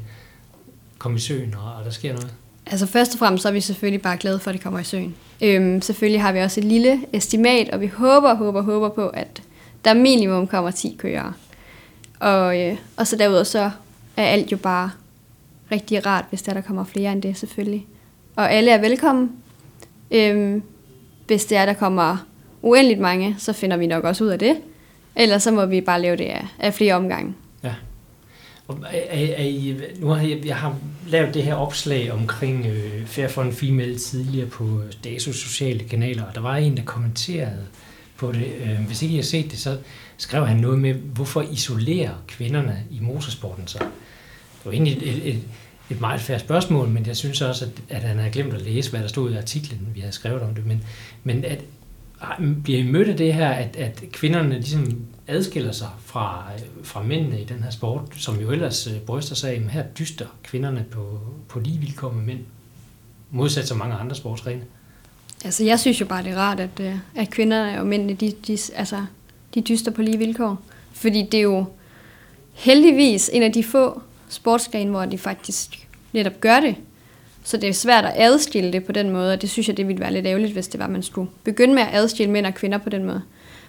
komme 0.98 1.18
i 1.18 1.20
søen, 1.20 1.56
og, 1.56 1.74
og 1.80 1.86
der 1.86 1.92
sker 1.92 2.14
noget? 2.14 2.34
Altså 2.66 2.86
først 2.86 3.14
og 3.14 3.20
fremmest 3.20 3.42
så 3.42 3.48
er 3.48 3.54
vi 3.54 3.62
selvfølgelig 3.62 4.02
bare 4.02 4.18
glade 4.18 4.40
for, 4.40 4.50
at 4.50 4.54
det 4.54 4.64
kommer 4.64 4.80
i 4.80 4.84
søen. 4.84 5.16
Øhm, 5.42 5.82
selvfølgelig 5.82 6.22
har 6.22 6.32
vi 6.32 6.40
også 6.40 6.60
et 6.60 6.66
lille 6.66 7.02
estimat, 7.14 7.70
og 7.70 7.82
vi 7.82 7.88
håber, 7.88 8.34
håber, 8.34 8.62
håber 8.62 8.90
på, 8.90 9.08
at 9.08 9.42
der 9.86 9.94
minimum 9.94 10.48
kommer 10.48 10.72
10 10.72 10.96
kører. 11.00 11.32
Og, 12.20 12.62
øh, 12.62 12.78
og 12.98 13.08
så 13.08 13.16
derudover 13.16 13.44
så 13.44 13.72
er 14.18 14.26
alt 14.26 14.52
jo 14.52 14.58
bare 14.58 14.92
rigtig 15.72 16.06
rart, 16.06 16.26
hvis 16.30 16.42
der, 16.42 16.54
der 16.54 16.62
kommer 16.62 16.84
flere 16.84 17.12
end 17.12 17.22
det 17.22 17.38
selvfølgelig. 17.38 17.88
Og 18.36 18.52
alle 18.52 18.72
er 18.72 18.82
velkommen. 18.82 19.32
Øhm, 20.14 20.64
hvis 21.28 21.46
det 21.46 21.58
er, 21.58 21.66
der 21.66 21.74
kommer 21.74 22.26
uendeligt 22.62 23.00
mange, 23.00 23.36
så 23.40 23.54
finder 23.54 23.78
vi 23.78 23.88
nok 23.88 24.04
også 24.04 24.24
ud 24.24 24.30
af 24.30 24.40
det. 24.40 24.58
Ellers 25.16 25.44
så 25.44 25.52
må 25.52 25.66
vi 25.66 25.82
bare 25.82 26.02
lave 26.02 26.18
det 26.18 26.24
af, 26.24 26.46
af 26.60 26.74
flere 26.74 26.94
omgange. 26.94 27.34
Ja. 27.64 27.74
Og 28.68 28.80
er, 28.92 29.00
er, 29.10 29.34
er 29.38 29.44
I, 29.44 29.76
nu 30.00 30.08
har 30.08 30.28
jeg, 30.28 30.46
jeg 30.46 30.56
har 30.56 30.76
lavet 31.08 31.34
det 31.34 31.44
her 31.44 31.56
opslag 31.56 32.12
omkring 32.12 32.66
øh, 32.66 33.06
Fair 33.06 33.28
for 33.28 33.42
en 33.42 33.54
Female 33.54 33.98
tidligere 33.98 34.48
på 34.48 34.64
øh, 34.64 35.12
DASO's 35.14 35.34
sociale 35.34 35.84
kanaler, 35.84 36.24
og 36.24 36.36
der 36.36 36.42
var 36.42 36.56
en, 36.56 36.78
der 36.78 36.84
kommenterede 36.84 37.66
på 38.18 38.32
det. 38.32 38.54
Øh, 38.64 38.80
hvis 38.88 39.02
ikke 39.02 39.14
I 39.14 39.16
har 39.16 39.24
set 39.24 39.52
det, 39.52 39.60
så 39.60 39.78
skrev 40.18 40.48
han 40.48 40.58
noget 40.58 40.80
med, 40.80 40.94
hvorfor 40.94 41.42
isolerer 41.42 42.14
kvinderne 42.28 42.84
i 42.92 43.00
motorsporten 43.00 43.68
så? 43.68 43.78
Det 43.80 44.66
var 44.66 44.72
egentlig 44.72 44.98
et, 44.98 45.04
et, 45.04 45.28
et, 45.28 45.40
et 45.94 46.02
meget 46.02 46.22
færre 46.22 46.40
spørgsmål, 46.40 46.88
men 46.88 47.06
jeg 47.06 47.18
synes 47.18 47.42
også, 47.42 47.66
at, 47.66 47.98
at 47.98 48.04
han 48.04 48.18
havde 48.18 48.32
glemt 48.32 48.54
at 48.54 48.62
læse, 48.62 48.90
hvad 48.90 49.02
der 49.02 49.08
stod 49.08 49.32
i 49.32 49.36
artiklen, 49.36 49.88
vi 49.96 50.00
havde 50.00 50.14
skrevet 50.14 50.42
om 50.42 50.56
det. 50.56 50.66
Men, 50.66 50.84
men 51.24 51.46
at, 51.46 51.62
ah, 52.22 52.56
bliver 52.64 52.80
I 52.80 52.84
mødt 52.84 53.10
af 53.10 53.18
det 53.18 53.34
her, 53.34 53.50
at, 53.50 53.76
at 53.76 54.04
kvinderne 54.12 54.54
ligesom 54.54 55.02
adskiller 55.28 55.72
sig 55.72 55.90
fra, 56.06 56.50
fra 56.84 57.04
mændene 57.04 57.42
i 57.42 57.44
den 57.44 57.64
her 57.64 57.72
sport, 57.72 58.02
som 58.16 58.40
jo 58.40 58.52
ellers 58.52 58.88
øh, 58.88 59.00
bryster 59.00 59.36
sig 59.36 59.50
af, 59.50 59.56
at 59.56 59.72
her 59.72 59.84
dyster 59.84 60.26
kvinderne 60.44 60.86
på, 60.92 61.20
på 61.48 61.60
lige 61.60 61.80
vilkår 61.80 62.12
med 62.12 62.24
mænd, 62.24 62.40
modsat 63.32 63.68
så 63.68 63.76
mange 63.76 63.96
andre 63.96 64.16
sportsgrene? 64.16 64.62
Altså, 65.46 65.64
jeg 65.64 65.80
synes 65.80 66.02
jo 66.02 66.06
bare, 66.06 66.24
det 66.24 66.32
er 66.32 66.38
rart, 66.38 66.60
at, 66.60 66.80
øh, 66.80 66.96
at 67.16 67.30
kvinderne 67.30 67.80
og 67.80 67.88
mændene, 67.88 68.14
de, 68.14 68.34
de, 68.48 68.58
altså, 68.76 69.06
de 69.54 69.62
dyster 69.62 69.92
på 69.92 70.02
lige 70.02 70.18
vilkår. 70.18 70.62
Fordi 70.94 71.28
det 71.32 71.38
er 71.38 71.42
jo 71.42 71.66
heldigvis 72.54 73.30
en 73.34 73.44
af 73.44 73.52
de 73.52 73.64
få 73.64 74.02
sportsgrene, 74.30 74.92
hvor 74.92 75.06
de 75.06 75.18
faktisk 75.18 75.83
netop 76.14 76.42
gør 76.42 76.60
det. 76.60 76.76
Så 77.44 77.58
det 77.58 77.70
er 77.70 77.74
svært 77.74 78.06
at 78.06 78.14
adskille 78.16 78.74
det 78.74 78.86
på 78.86 78.92
den 78.92 79.10
måde, 79.10 79.34
og 79.34 79.42
det 79.42 79.50
synes 79.50 79.68
jeg, 79.68 79.78
det 79.78 79.88
ville 79.88 80.00
være 80.00 80.14
lidt 80.14 80.26
ærgerligt, 80.26 80.54
hvis 80.54 80.68
det 80.68 80.80
var, 80.80 80.86
at 80.86 80.92
man 80.92 81.04
skulle 81.04 81.30
begynde 81.44 81.74
med 81.74 81.84
at 81.84 81.90
adskille 81.92 82.32
mænd 82.32 82.46
og 82.46 82.54
kvinder 82.54 82.78
på 82.78 82.90
den 82.90 83.06
måde. 83.06 83.22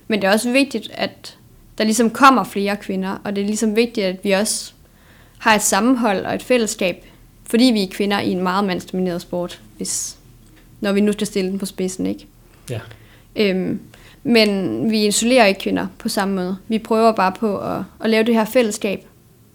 Men 0.08 0.22
det 0.22 0.28
er 0.28 0.32
også 0.32 0.52
vigtigt, 0.52 0.90
at 0.94 1.38
der 1.78 1.84
ligesom 1.84 2.10
kommer 2.10 2.44
flere 2.44 2.76
kvinder, 2.76 3.16
og 3.24 3.36
det 3.36 3.42
er 3.42 3.46
ligesom 3.46 3.76
vigtigt, 3.76 4.06
at 4.06 4.24
vi 4.24 4.32
også 4.32 4.72
har 5.38 5.54
et 5.54 5.62
sammenhold 5.62 6.24
og 6.24 6.34
et 6.34 6.42
fællesskab, 6.42 7.04
fordi 7.44 7.64
vi 7.64 7.82
er 7.82 7.88
kvinder 7.90 8.20
i 8.20 8.30
en 8.30 8.42
meget 8.42 8.64
mandsdomineret 8.64 9.20
sport, 9.20 9.60
hvis, 9.76 10.16
når 10.80 10.92
vi 10.92 11.00
nu 11.00 11.12
skal 11.12 11.26
stille 11.26 11.50
den 11.50 11.58
på 11.58 11.66
spidsen, 11.66 12.06
ikke? 12.06 12.26
Ja. 12.70 12.80
Øhm, 13.36 13.80
men 14.22 14.90
vi 14.90 15.06
isolerer 15.06 15.46
ikke 15.46 15.60
kvinder 15.60 15.86
på 15.98 16.08
samme 16.08 16.34
måde. 16.34 16.56
Vi 16.68 16.78
prøver 16.78 17.12
bare 17.12 17.32
på 17.32 17.58
at, 17.58 17.82
at 18.00 18.10
lave 18.10 18.24
det 18.24 18.34
her 18.34 18.44
fællesskab, 18.44 19.06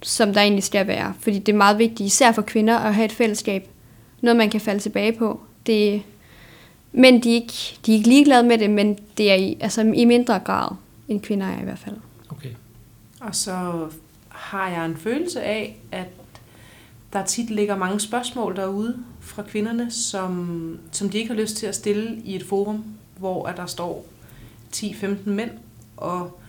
som 0.01 0.33
der 0.33 0.41
egentlig 0.41 0.63
skal 0.63 0.87
være. 0.87 1.13
Fordi 1.19 1.39
det 1.39 1.53
er 1.53 1.57
meget 1.57 1.77
vigtigt, 1.77 2.07
især 2.07 2.31
for 2.31 2.41
kvinder, 2.41 2.77
at 2.77 2.95
have 2.95 3.05
et 3.05 3.11
fællesskab. 3.11 3.69
Noget, 4.21 4.37
man 4.37 4.49
kan 4.49 4.61
falde 4.61 4.79
tilbage 4.79 5.13
på. 5.13 5.41
Det, 5.65 6.01
men 6.91 7.23
de 7.23 7.31
er, 7.31 7.35
ikke, 7.35 7.77
de 7.85 7.91
er 7.91 7.95
ikke 7.95 8.09
ligeglade 8.09 8.43
med 8.43 8.57
det, 8.57 8.69
men 8.69 8.99
det 9.17 9.31
er 9.31 9.35
i, 9.35 9.57
altså 9.59 9.81
i 9.81 10.05
mindre 10.05 10.39
grad, 10.39 10.71
end 11.07 11.21
kvinder 11.21 11.47
er 11.47 11.61
i 11.61 11.63
hvert 11.63 11.79
fald. 11.79 11.95
Okay. 12.29 12.49
Og 13.21 13.35
så 13.35 13.87
har 14.29 14.69
jeg 14.69 14.85
en 14.85 14.97
følelse 14.97 15.41
af, 15.41 15.77
at 15.91 16.07
der 17.13 17.25
tit 17.25 17.49
ligger 17.49 17.77
mange 17.77 17.99
spørgsmål 17.99 18.55
derude 18.55 18.97
fra 19.19 19.43
kvinderne, 19.43 19.91
som, 19.91 20.79
som 20.91 21.09
de 21.09 21.17
ikke 21.17 21.33
har 21.33 21.41
lyst 21.41 21.57
til 21.57 21.67
at 21.67 21.75
stille 21.75 22.21
i 22.25 22.35
et 22.35 22.43
forum, 22.43 22.83
hvor 23.17 23.45
at 23.45 23.57
der 23.57 23.65
står 23.65 24.05
10-15 24.75 25.29
mænd, 25.29 25.51
og 25.97 26.39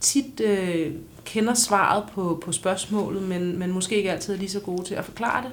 tit 0.00 0.40
øh, 0.40 0.92
kender 1.24 1.54
svaret 1.54 2.04
på, 2.12 2.40
på 2.44 2.52
spørgsmålet, 2.52 3.22
men, 3.22 3.58
men 3.58 3.72
måske 3.72 3.96
ikke 3.96 4.12
altid 4.12 4.34
er 4.34 4.38
lige 4.38 4.50
så 4.50 4.60
gode 4.60 4.84
til 4.84 4.94
at 4.94 5.04
forklare 5.04 5.44
det. 5.44 5.52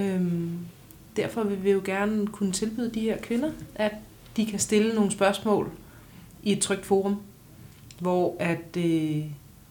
Øhm, 0.00 0.58
derfor 1.16 1.42
vil 1.42 1.64
vi 1.64 1.70
jo 1.70 1.82
gerne 1.84 2.26
kunne 2.26 2.52
tilbyde 2.52 2.90
de 2.94 3.00
her 3.00 3.18
kvinder, 3.18 3.50
at 3.74 3.92
de 4.36 4.46
kan 4.46 4.58
stille 4.58 4.94
nogle 4.94 5.10
spørgsmål 5.10 5.70
i 6.42 6.52
et 6.52 6.60
trygt 6.60 6.86
forum, 6.86 7.16
hvor, 8.00 8.36
at, 8.38 8.76
øh, 8.76 9.24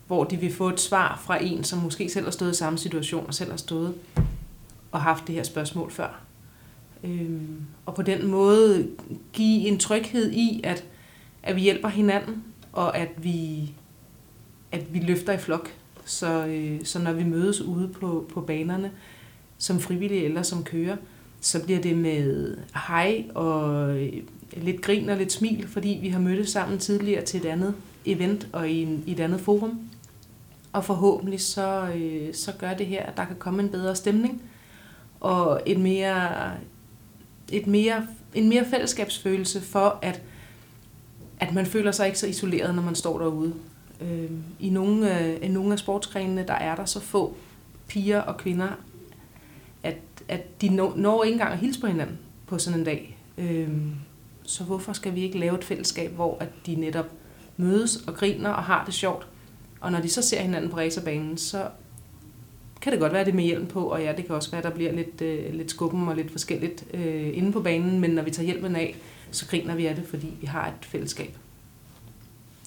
hvor 0.08 0.24
de 0.24 0.38
vil 0.38 0.54
få 0.54 0.70
et 0.70 0.80
svar 0.80 1.22
fra 1.26 1.44
en, 1.44 1.64
som 1.64 1.80
måske 1.80 2.10
selv 2.10 2.26
har 2.26 2.32
stået 2.32 2.52
i 2.52 2.58
samme 2.58 2.80
situation 2.80 3.28
og 3.28 3.34
selv 3.34 3.50
har 3.50 3.58
stået 3.58 3.94
og 4.92 5.02
haft 5.02 5.28
det 5.28 5.36
her 5.36 5.44
spørgsmål 5.44 5.92
før. 5.92 6.20
Øhm, 7.04 7.62
og 7.86 7.96
på 7.96 8.02
den 8.02 8.28
måde 8.28 8.88
give 9.34 9.68
en 9.68 9.80
tryghed 9.80 10.32
i, 10.32 10.62
at, 10.64 10.84
at 11.44 11.56
vi 11.56 11.62
hjælper 11.62 11.90
hinanden, 11.90 12.44
og 12.74 12.98
at 12.98 13.10
vi, 13.18 13.72
at 14.76 14.94
vi 14.94 15.00
løfter 15.00 15.34
i 15.34 15.38
flok. 15.38 15.72
Så, 16.06 16.46
øh, 16.46 16.80
så 16.84 17.00
når 17.00 17.14
vi 17.14 17.24
mødes 17.24 17.62
ude 17.62 17.88
på, 17.88 18.26
på 18.34 18.42
banerne, 18.42 18.92
som 19.58 19.80
frivillige 19.80 20.26
eller 20.26 20.44
som 20.44 20.64
kører, 20.64 20.96
så 21.42 21.64
bliver 21.64 21.82
det 21.82 21.98
med 21.98 22.58
hej 22.88 23.26
og 23.36 23.90
øh, 23.98 24.14
lidt 24.54 24.82
grin 24.82 25.10
og 25.10 25.18
lidt 25.18 25.32
smil, 25.32 25.68
fordi 25.68 26.00
vi 26.02 26.10
har 26.10 26.20
mødtes 26.20 26.50
sammen 26.50 26.80
tidligere 26.80 27.26
til 27.26 27.40
et 27.40 27.46
andet 27.46 27.76
event 28.06 28.48
og 28.54 28.70
i, 28.70 28.82
en, 28.82 29.04
i 29.06 29.12
et 29.12 29.20
andet 29.20 29.42
forum. 29.42 29.80
Og 30.74 30.86
forhåbentlig 30.86 31.42
så, 31.42 31.90
øh, 31.96 32.34
så 32.34 32.52
gør 32.60 32.74
det 32.74 32.86
her, 32.86 33.04
at 33.04 33.18
der 33.18 33.26
kan 33.26 33.36
komme 33.36 33.64
en 33.64 33.70
bedre 33.70 33.96
stemning 33.96 34.42
og 35.20 35.62
et 35.66 35.80
mere, 35.80 36.52
et 37.52 37.68
mere, 37.68 38.08
en 38.34 38.50
mere 38.50 38.66
fællesskabsfølelse 38.66 39.62
for, 39.62 40.00
at, 40.02 40.22
at 41.40 41.54
man 41.54 41.66
føler 41.66 41.92
sig 41.92 42.06
ikke 42.06 42.20
så 42.20 42.28
isoleret, 42.28 42.76
når 42.76 42.84
man 42.84 42.96
står 42.96 43.20
derude. 43.20 43.54
Øh, 44.02 44.32
I 44.60 44.70
nogle, 44.70 45.20
øh, 45.20 45.38
i 45.42 45.48
nogle 45.48 45.74
af 45.74 45.80
sportsgrenene, 45.80 46.46
der 46.48 46.54
er 46.54 46.76
der 46.76 46.86
så 46.86 47.00
få 47.00 47.36
piger 47.88 48.22
og 48.22 48.38
kvinder, 48.38 48.68
at, 49.84 49.98
at 50.28 50.62
de 50.62 50.70
når, 50.70 50.94
når 50.96 51.24
ikke 51.24 51.34
engang 51.34 51.54
at 51.54 51.60
hilse 51.60 51.82
på 51.82 51.88
hinanden 51.88 52.18
på 52.48 52.58
sådan 52.58 52.80
en 52.80 52.86
dag. 52.86 53.18
Øh, 53.38 53.70
så 54.44 54.64
hvorfor 54.64 54.94
skal 54.94 55.16
vi 55.16 55.22
ikke 55.22 55.40
lave 55.40 55.58
et 55.58 55.64
fællesskab, 55.64 56.12
hvor 56.12 56.38
at 56.40 56.50
de 56.66 56.76
netop 56.76 57.12
mødes 57.58 57.96
og 57.96 58.14
griner 58.14 58.50
og 58.50 58.64
har 58.64 58.86
det 58.86 58.94
sjovt? 58.94 59.28
Og 59.82 59.92
når 59.92 60.02
de 60.02 60.10
så 60.10 60.22
ser 60.22 60.42
hinanden 60.42 60.72
på 60.72 60.78
racerbanen, 60.78 61.38
så 61.38 61.68
kan 62.82 62.92
det 62.92 63.00
godt 63.00 63.14
være, 63.14 63.26
det 63.26 63.36
med 63.36 63.44
hjelm 63.44 63.66
på, 63.66 63.84
og 63.84 64.02
ja, 64.02 64.14
det 64.18 64.26
kan 64.26 64.36
også 64.36 64.52
være, 64.52 64.58
at 64.60 64.64
der 64.64 64.70
bliver 64.70 64.92
lidt, 64.92 65.22
øh, 65.22 65.54
lidt 65.54 65.72
skubben 65.72 66.08
og 66.08 66.16
lidt 66.16 66.32
forskelligt 66.32 66.86
øh, 66.94 67.38
inde 67.38 67.52
på 67.52 67.62
banen, 67.62 68.00
men 68.00 68.10
når 68.10 68.24
vi 68.24 68.32
tager 68.32 68.46
hjelmen 68.46 68.76
af, 68.76 68.96
så 69.32 69.48
griner 69.48 69.76
vi 69.76 69.86
af 69.86 69.96
det, 69.96 70.06
fordi 70.08 70.34
vi 70.42 70.48
har 70.48 70.68
et 70.68 70.86
fællesskab. 70.86 71.38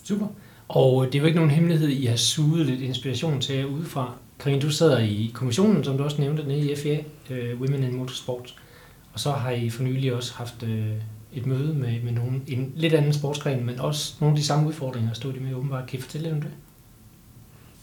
Super. 0.04 0.26
Og 0.68 1.04
øh, 1.04 1.12
det 1.12 1.18
er 1.18 1.22
jo 1.22 1.26
ikke 1.26 1.38
nogen 1.38 1.50
hemmelighed, 1.50 1.88
I 1.88 2.06
har 2.06 2.16
suget 2.16 2.66
lidt 2.66 2.80
inspiration 2.80 3.40
til 3.40 3.54
jer 3.54 3.64
udefra. 3.64 4.14
Karin, 4.40 4.60
du 4.60 4.70
sidder 4.70 4.98
i 4.98 5.30
kommissionen, 5.34 5.84
som 5.84 5.98
du 5.98 6.04
også 6.04 6.20
nævnte, 6.20 6.42
nede 6.42 6.72
i 6.72 6.76
FIA, 6.76 6.98
øh, 7.30 7.60
Women 7.60 7.84
in 7.84 7.96
Motorsport. 7.96 8.54
Og 9.12 9.20
så 9.20 9.30
har 9.30 9.50
I 9.50 9.70
for 9.70 9.82
nylig 9.82 10.14
også 10.14 10.34
haft 10.34 10.62
øh, 10.62 10.92
et 11.32 11.46
møde 11.46 11.74
med, 11.74 12.00
med 12.04 12.12
nogen, 12.12 12.42
en 12.48 12.72
lidt 12.76 12.94
anden 12.94 13.12
sportsgren, 13.12 13.66
men 13.66 13.80
også 13.80 14.14
nogle 14.20 14.32
af 14.32 14.36
de 14.36 14.46
samme 14.46 14.68
udfordringer 14.68 15.12
stod 15.12 15.32
de 15.32 15.40
med 15.40 15.54
åbenbart. 15.54 15.86
Kan 15.86 15.98
I 15.98 16.02
fortælle 16.02 16.32
om 16.32 16.40
det? 16.40 16.50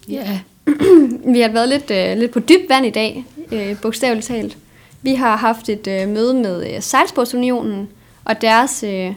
Ja, 0.09 0.39
vi 1.33 1.39
har 1.41 1.51
været 1.51 1.69
lidt, 1.69 1.91
øh, 1.91 2.17
lidt 2.17 2.31
på 2.31 2.39
dyb 2.39 2.69
vand 2.69 2.85
i 2.85 2.89
dag, 2.89 3.25
øh, 3.51 3.81
bogstaveligt 3.81 4.27
talt. 4.27 4.57
Vi 5.01 5.13
har 5.13 5.35
haft 5.35 5.69
et 5.69 5.87
øh, 5.87 6.09
møde 6.09 6.33
med 6.33 6.75
øh, 6.75 6.81
Sejlsportsunionen 6.81 7.87
og 8.25 8.41
deres 8.41 8.83
øh, 8.83 9.13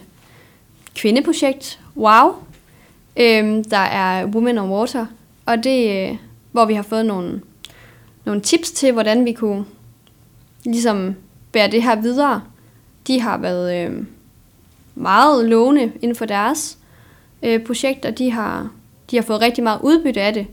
kvindeprojekt, 0.95 1.81
WOW, 1.97 2.35
Øhm, 3.21 3.65
der 3.65 3.77
er 3.77 4.27
Women 4.27 4.59
on 4.59 4.71
Water, 4.71 5.07
og 5.47 5.65
det, 5.65 6.11
øh, 6.11 6.17
hvor 6.53 6.65
vi 6.65 6.75
har 6.75 6.83
fået 6.83 7.07
nogle, 7.07 7.41
nogle 8.25 8.41
tips 8.41 8.71
til, 8.71 8.93
hvordan 8.93 9.25
vi 9.25 9.33
kunne 9.33 9.65
ligesom 10.65 11.15
bære 11.53 11.71
det 11.71 11.83
her 11.83 12.01
videre. 12.01 12.43
De 13.07 13.21
har 13.21 13.39
været 13.39 13.87
øh, 13.87 14.05
meget 14.95 15.49
lovende 15.49 15.93
inden 16.03 16.17
for 16.17 16.25
deres 16.25 16.79
øh, 17.43 17.65
projekt, 17.65 18.05
og 18.05 18.19
de 18.19 18.31
har, 18.31 18.71
de 19.11 19.17
har 19.17 19.23
fået 19.23 19.41
rigtig 19.41 19.65
meget 19.65 19.81
udbytte 19.83 20.21
af 20.21 20.35
det. 20.35 20.47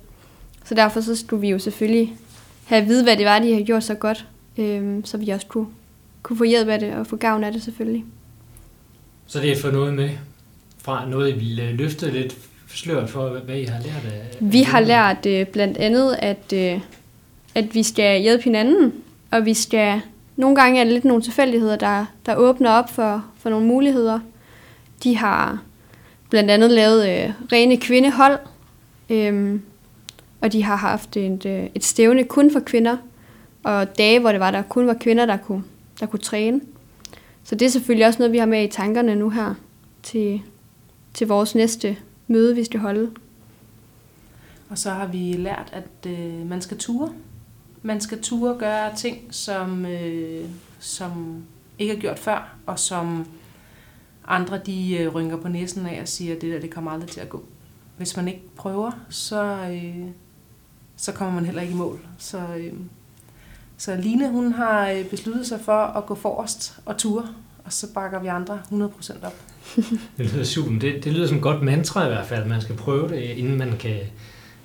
Så 0.66 0.76
derfor 0.76 1.02
så 1.02 1.16
skulle 1.16 1.42
vi 1.42 1.50
jo 1.50 1.60
selvfølgelig 1.60 2.18
have 2.66 2.82
at 2.82 2.88
vide, 2.88 3.04
hvad 3.04 3.18
det 3.18 3.26
var, 3.26 3.40
de 3.40 3.54
har 3.54 3.62
gjort 3.62 3.84
så 3.84 3.94
godt, 3.94 4.26
øh, 4.58 5.02
så 5.04 5.18
vi 5.18 5.30
også 5.30 5.48
kunne, 5.48 5.68
kunne 6.24 6.38
få 6.38 6.44
hjælp 6.44 6.68
af 6.68 6.80
det 6.80 6.94
og 6.96 7.08
få 7.08 7.16
gavn 7.16 7.44
af 7.44 7.52
det 7.52 7.64
selvfølgelig. 7.64 8.06
Så 9.28 9.40
det 9.40 9.52
er 9.52 9.62
for 9.62 9.72
noget 9.72 9.94
med 9.94 10.10
fra 10.78 11.10
noget, 11.10 11.30
I 11.30 11.38
ville 11.38 11.72
løfte 11.72 12.12
lidt 12.12 12.38
sløret 12.68 13.10
for, 13.10 13.30
hvad 13.30 13.58
I 13.58 13.64
har 13.64 13.80
lært 13.80 14.14
af? 14.14 14.38
Vi 14.40 14.62
har 14.62 14.80
lært 14.80 15.26
øh, 15.26 15.48
blandt 15.48 15.78
andet, 15.78 16.16
at, 16.20 16.54
øh, 16.54 16.80
at 17.56 17.76
vi 17.76 17.84
skal 17.84 18.22
hjælpe 18.22 18.44
hinanden, 18.44 18.94
og 19.32 19.46
vi 19.46 19.54
skal... 19.54 20.02
Nogle 20.36 20.56
gange 20.56 20.80
er 20.80 20.84
det 20.84 20.94
lidt 20.94 21.06
nogle 21.06 21.24
tilfældigheder, 21.24 21.76
der, 21.76 22.06
der 22.26 22.36
åbner 22.36 22.72
op 22.72 22.90
for, 22.90 23.26
for 23.38 23.50
nogle 23.50 23.66
muligheder. 23.66 24.20
De 25.04 25.18
har 25.18 25.62
blandt 26.30 26.52
andet 26.52 26.72
lavet 26.72 27.10
øh, 27.10 27.34
rene 27.52 27.78
kvindehold, 27.78 28.40
øh, 29.10 29.60
og 30.42 30.52
de 30.52 30.64
har 30.64 30.76
haft 30.76 31.18
et, 31.18 31.46
øh, 31.46 31.68
et 31.76 31.84
stævne 31.84 32.24
kun 32.24 32.52
for 32.52 32.60
kvinder, 32.60 32.98
og 33.64 33.98
dage, 33.98 34.20
hvor 34.20 34.32
det 34.32 34.40
var, 34.40 34.52
der 34.52 34.62
kun 34.62 34.88
var 34.88 34.94
kvinder, 34.94 35.26
der 35.26 35.38
kunne, 35.38 35.64
der 36.00 36.06
kunne 36.06 36.20
træne. 36.20 36.62
Så 37.44 37.56
det 37.56 37.66
er 37.66 37.70
selvfølgelig 37.70 38.08
også 38.08 38.20
noget, 38.20 38.32
vi 38.32 38.38
har 38.38 38.46
med 38.46 38.64
i 38.64 38.68
tankerne 38.68 39.16
nu 39.16 39.30
her 39.30 39.54
til, 40.04 40.42
til 41.14 41.28
vores 41.28 41.56
næste 41.56 41.98
møde, 42.27 42.55
vi 42.55 42.63
skal 42.63 42.79
holde. 42.79 43.12
Og 44.70 44.77
så 44.77 44.89
har 44.89 45.08
vi 45.08 45.34
lært, 45.34 45.70
at 45.74 46.12
øh, 46.12 46.50
man 46.50 46.62
skal 46.62 46.77
ture. 46.77 47.13
Man 47.82 48.01
skal 48.01 48.22
ture 48.22 48.58
gøre 48.58 48.96
ting, 48.96 49.34
som, 49.34 49.86
øh, 49.86 50.50
som 50.79 51.44
ikke 51.79 51.94
er 51.94 52.00
gjort 52.00 52.20
før, 52.20 52.55
og 52.65 52.79
som 52.79 53.27
andre 54.27 54.58
de 54.58 54.98
øh, 54.98 55.15
rynker 55.15 55.38
på 55.38 55.48
næsen 55.48 55.86
af 55.86 56.01
og 56.01 56.08
siger, 56.08 56.36
at 56.36 56.41
det 56.41 56.53
der 56.53 56.60
det 56.60 56.70
kommer 56.70 56.91
aldrig 56.91 57.10
til 57.10 57.20
at 57.20 57.29
gå. 57.29 57.44
Hvis 57.98 58.15
man 58.15 58.27
ikke 58.27 58.41
prøver, 58.55 58.91
så, 59.10 59.44
øh, 59.72 60.08
så 60.96 61.12
kommer 61.12 61.34
man 61.34 61.46
heller 61.46 61.62
ikke 61.62 61.74
i 61.74 61.77
mål. 61.77 62.00
Så, 62.17 62.48
øh, 62.58 62.74
så 63.77 63.96
Line 63.96 64.29
hun 64.29 64.51
har 64.51 64.89
øh, 64.89 65.10
besluttet 65.10 65.48
sig 65.48 65.62
for 65.62 65.77
at 65.77 66.05
gå 66.05 66.15
forrest 66.15 66.79
og 66.86 66.98
ture, 66.98 67.27
og 67.66 67.74
så 67.74 67.94
bakker 67.94 68.20
vi 68.20 68.28
andre 68.28 68.60
100% 68.72 69.26
op. 69.26 69.34
det 70.18 70.34
lyder 70.34 70.44
super. 70.44 70.80
Det, 70.80 71.04
det 71.04 71.14
lyder 71.14 71.28
som 71.28 71.38
et 71.38 71.44
godt 71.44 71.62
mantra 71.62 72.06
i 72.06 72.10
hvert 72.10 72.26
fald, 72.26 72.46
man 72.46 72.62
skal 72.62 72.76
prøve 72.76 73.10
det, 73.10 73.22
inden 73.22 73.58
man 73.58 73.78
kan, 73.80 74.00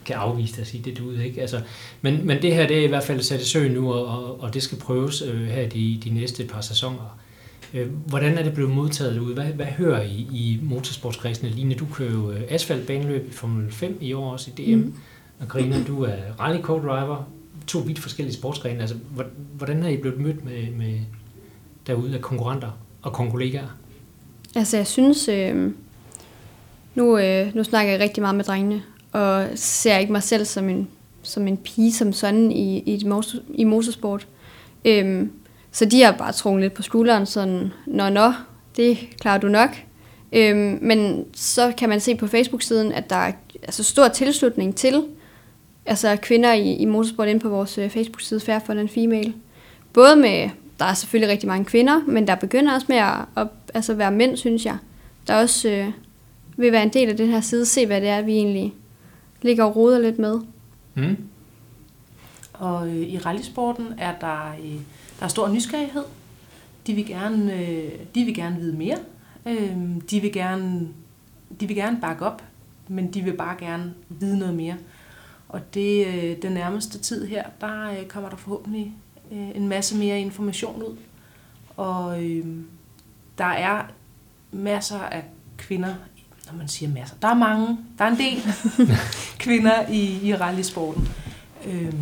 kan 0.05 0.17
afvise 0.17 0.53
det 0.53 0.61
og 0.61 0.67
sige, 0.67 0.83
det 0.85 0.99
du 0.99 1.11
ikke. 1.13 1.41
Altså, 1.41 1.61
men, 2.01 2.27
men 2.27 2.43
det 2.43 2.55
her 2.55 2.67
det 2.67 2.79
er 2.79 2.85
i 2.85 2.89
hvert 2.89 3.05
fald 3.05 3.23
sat 3.23 3.41
i 3.41 3.45
søg 3.45 3.71
nu, 3.71 3.93
og, 3.93 4.41
og 4.41 4.55
det 4.55 4.63
skal 4.63 4.79
prøves 4.79 5.23
øh, 5.23 5.47
her 5.47 5.69
de, 5.69 6.01
de 6.05 6.11
næste 6.11 6.45
par 6.45 6.61
sæsoner. 6.61 7.19
Øh, 7.75 7.89
hvordan 8.07 8.39
er 8.39 8.43
det 8.43 8.55
blevet 8.55 8.71
modtaget 8.71 9.15
derude? 9.15 9.35
Hvad, 9.35 9.45
hvad 9.45 9.67
hører 9.67 10.03
I 10.03 10.29
i 10.33 10.61
motorsportskredsene? 10.63 11.51
Line, 11.51 11.75
du 11.75 11.87
kører 11.93 12.13
jo 12.13 12.31
øh, 12.31 12.43
asfaltbaneløb 12.49 13.29
i 13.29 13.33
Formel 13.33 13.73
5 13.73 13.99
i 14.01 14.13
år 14.13 14.33
også 14.33 14.51
i 14.57 14.63
DM. 14.63 14.79
Mm. 14.79 14.95
Og 15.41 15.49
Karina, 15.49 15.85
du 15.87 16.03
er 16.03 16.17
rally 16.41 16.61
co-driver. 16.63 17.29
To 17.67 17.79
vidt 17.79 17.99
forskellige 17.99 18.35
sportsgrene. 18.35 18.81
Altså, 18.81 18.97
hvordan 19.57 19.83
har 19.83 19.89
I 19.89 19.97
blevet 19.97 20.21
mødt 20.21 20.45
med, 20.45 20.71
med 20.71 20.99
derude 21.87 22.15
af 22.15 22.21
konkurrenter 22.21 22.71
og 23.03 23.13
kollegaer? 23.13 23.77
Altså, 24.57 24.77
jeg 24.77 24.87
synes... 24.87 25.29
Øh, 25.29 25.73
nu, 26.95 27.19
øh, 27.19 27.55
nu 27.55 27.65
snakker 27.65 27.93
jeg 27.93 28.01
rigtig 28.01 28.23
meget 28.23 28.37
med 28.37 28.45
drengene, 28.45 28.83
og 29.13 29.47
ser 29.55 29.99
ikke 29.99 30.13
mig 30.13 30.23
selv 30.23 30.45
som 30.45 30.69
en, 30.69 30.89
som 31.23 31.49
en 31.49 31.57
pige 31.57 31.93
som 31.93 32.13
sådan 32.13 32.53
i, 32.53 32.79
i, 32.79 33.05
motor, 33.05 33.39
i 33.55 33.65
motorsport. 33.65 34.27
Øh, 34.85 35.27
så 35.73 35.85
de 35.85 36.03
har 36.03 36.13
bare 36.13 36.33
trukket 36.33 36.63
lidt 36.63 36.75
på 36.75 36.83
skulderen, 36.83 37.27
sådan, 37.27 37.73
nå, 37.87 38.09
nå, 38.09 38.33
det 38.77 38.99
klarer 39.21 39.39
du 39.39 39.49
nok. 39.49 39.71
Øhm, 40.33 40.79
men 40.83 41.25
så 41.35 41.73
kan 41.79 41.89
man 41.89 42.01
se 42.01 42.15
på 42.15 42.27
Facebook-siden, 42.27 42.93
at 42.93 43.11
der 43.11 43.17
er 43.17 43.33
altså, 43.63 43.83
stor 43.83 44.09
tilslutning 44.09 44.77
til 44.77 45.03
altså, 45.87 46.17
kvinder 46.17 46.53
i, 46.53 46.75
i 46.75 46.85
motorsport 46.85 47.29
inde 47.29 47.41
på 47.41 47.49
vores 47.49 47.79
øh, 47.79 47.91
Facebook-side, 47.91 48.41
Fair 48.41 48.59
for 48.59 48.75
den 48.75 48.89
Female. 48.89 49.35
Både 49.93 50.17
med, 50.17 50.51
der 50.81 50.87
er 50.87 50.95
selvfølgelig 50.95 51.33
rigtig 51.33 51.49
mange 51.49 51.65
kvinder, 51.65 52.01
men 52.07 52.27
der 52.27 52.35
begynder 52.35 52.75
også 52.75 52.87
med 52.89 52.97
at, 52.97 53.19
at 53.37 53.49
altså, 53.75 53.95
være 53.95 54.11
mænd, 54.11 54.37
synes 54.37 54.67
jeg. 54.67 54.77
Der 55.27 55.35
også 55.35 55.69
øh, 55.69 55.93
vil 56.57 56.73
være 56.73 56.83
en 56.83 56.93
del 56.93 57.09
af 57.09 57.17
den 57.17 57.29
her 57.29 57.41
side, 57.41 57.67
se 57.67 57.87
hvad 57.87 58.01
det 58.01 58.09
er, 58.09 58.23
vi 58.23 58.33
egentlig 58.33 58.75
ligger 59.43 59.65
og 59.65 59.77
roder 59.77 59.99
lidt 59.99 60.19
med. 60.19 60.41
Mm. 60.95 61.17
Og 62.53 62.89
øh, 62.89 62.97
i 62.97 63.19
rallysporten 63.19 63.87
er 63.99 64.15
der... 64.21 64.53
Øh, 64.65 64.81
der 65.21 65.25
er 65.25 65.29
stor 65.29 65.49
nysgerrighed. 65.49 66.03
De 66.87 66.95
vil 66.95 67.07
gerne, 67.07 67.55
øh, 67.55 67.93
de 68.15 68.25
vil 68.25 68.35
gerne 68.35 68.57
vide 68.57 68.77
mere. 68.77 68.99
Øh, 69.47 69.77
de, 70.11 70.21
vil 70.21 70.33
gerne, 70.33 70.89
de 71.61 71.67
vil 71.67 71.77
gerne 71.77 71.99
bakke 72.01 72.27
op, 72.27 72.43
men 72.89 73.15
de 73.15 73.23
vil 73.23 73.33
bare 73.33 73.57
gerne 73.59 73.95
vide 74.09 74.39
noget 74.39 74.55
mere. 74.55 74.77
Og 75.49 75.75
det, 75.75 76.07
øh, 76.07 76.43
den 76.43 76.53
nærmeste 76.53 76.99
tid 76.99 77.27
her, 77.27 77.45
der 77.61 77.91
øh, 77.91 78.07
kommer 78.07 78.31
der 78.31 78.37
forhåbentlig 78.37 78.93
øh, 79.33 79.49
en 79.57 79.69
masse 79.69 79.97
mere 79.97 80.21
information 80.21 80.83
ud. 80.83 80.97
Og 81.77 82.25
øh, 82.25 82.47
der 83.39 83.45
er 83.45 83.83
masser 84.53 84.99
af 84.99 85.25
kvinder, 85.57 85.95
når 86.51 86.59
man 86.59 86.69
siger 86.69 86.91
masser, 86.91 87.17
der 87.23 87.29
er 87.29 87.35
mange, 87.35 87.79
der 87.99 88.05
er 88.05 88.11
en 88.11 88.19
del 88.19 88.43
kvinder 89.45 89.89
i, 89.89 90.29
i 90.29 90.35
rallysporten. 90.35 91.09
Øh, 91.67 91.95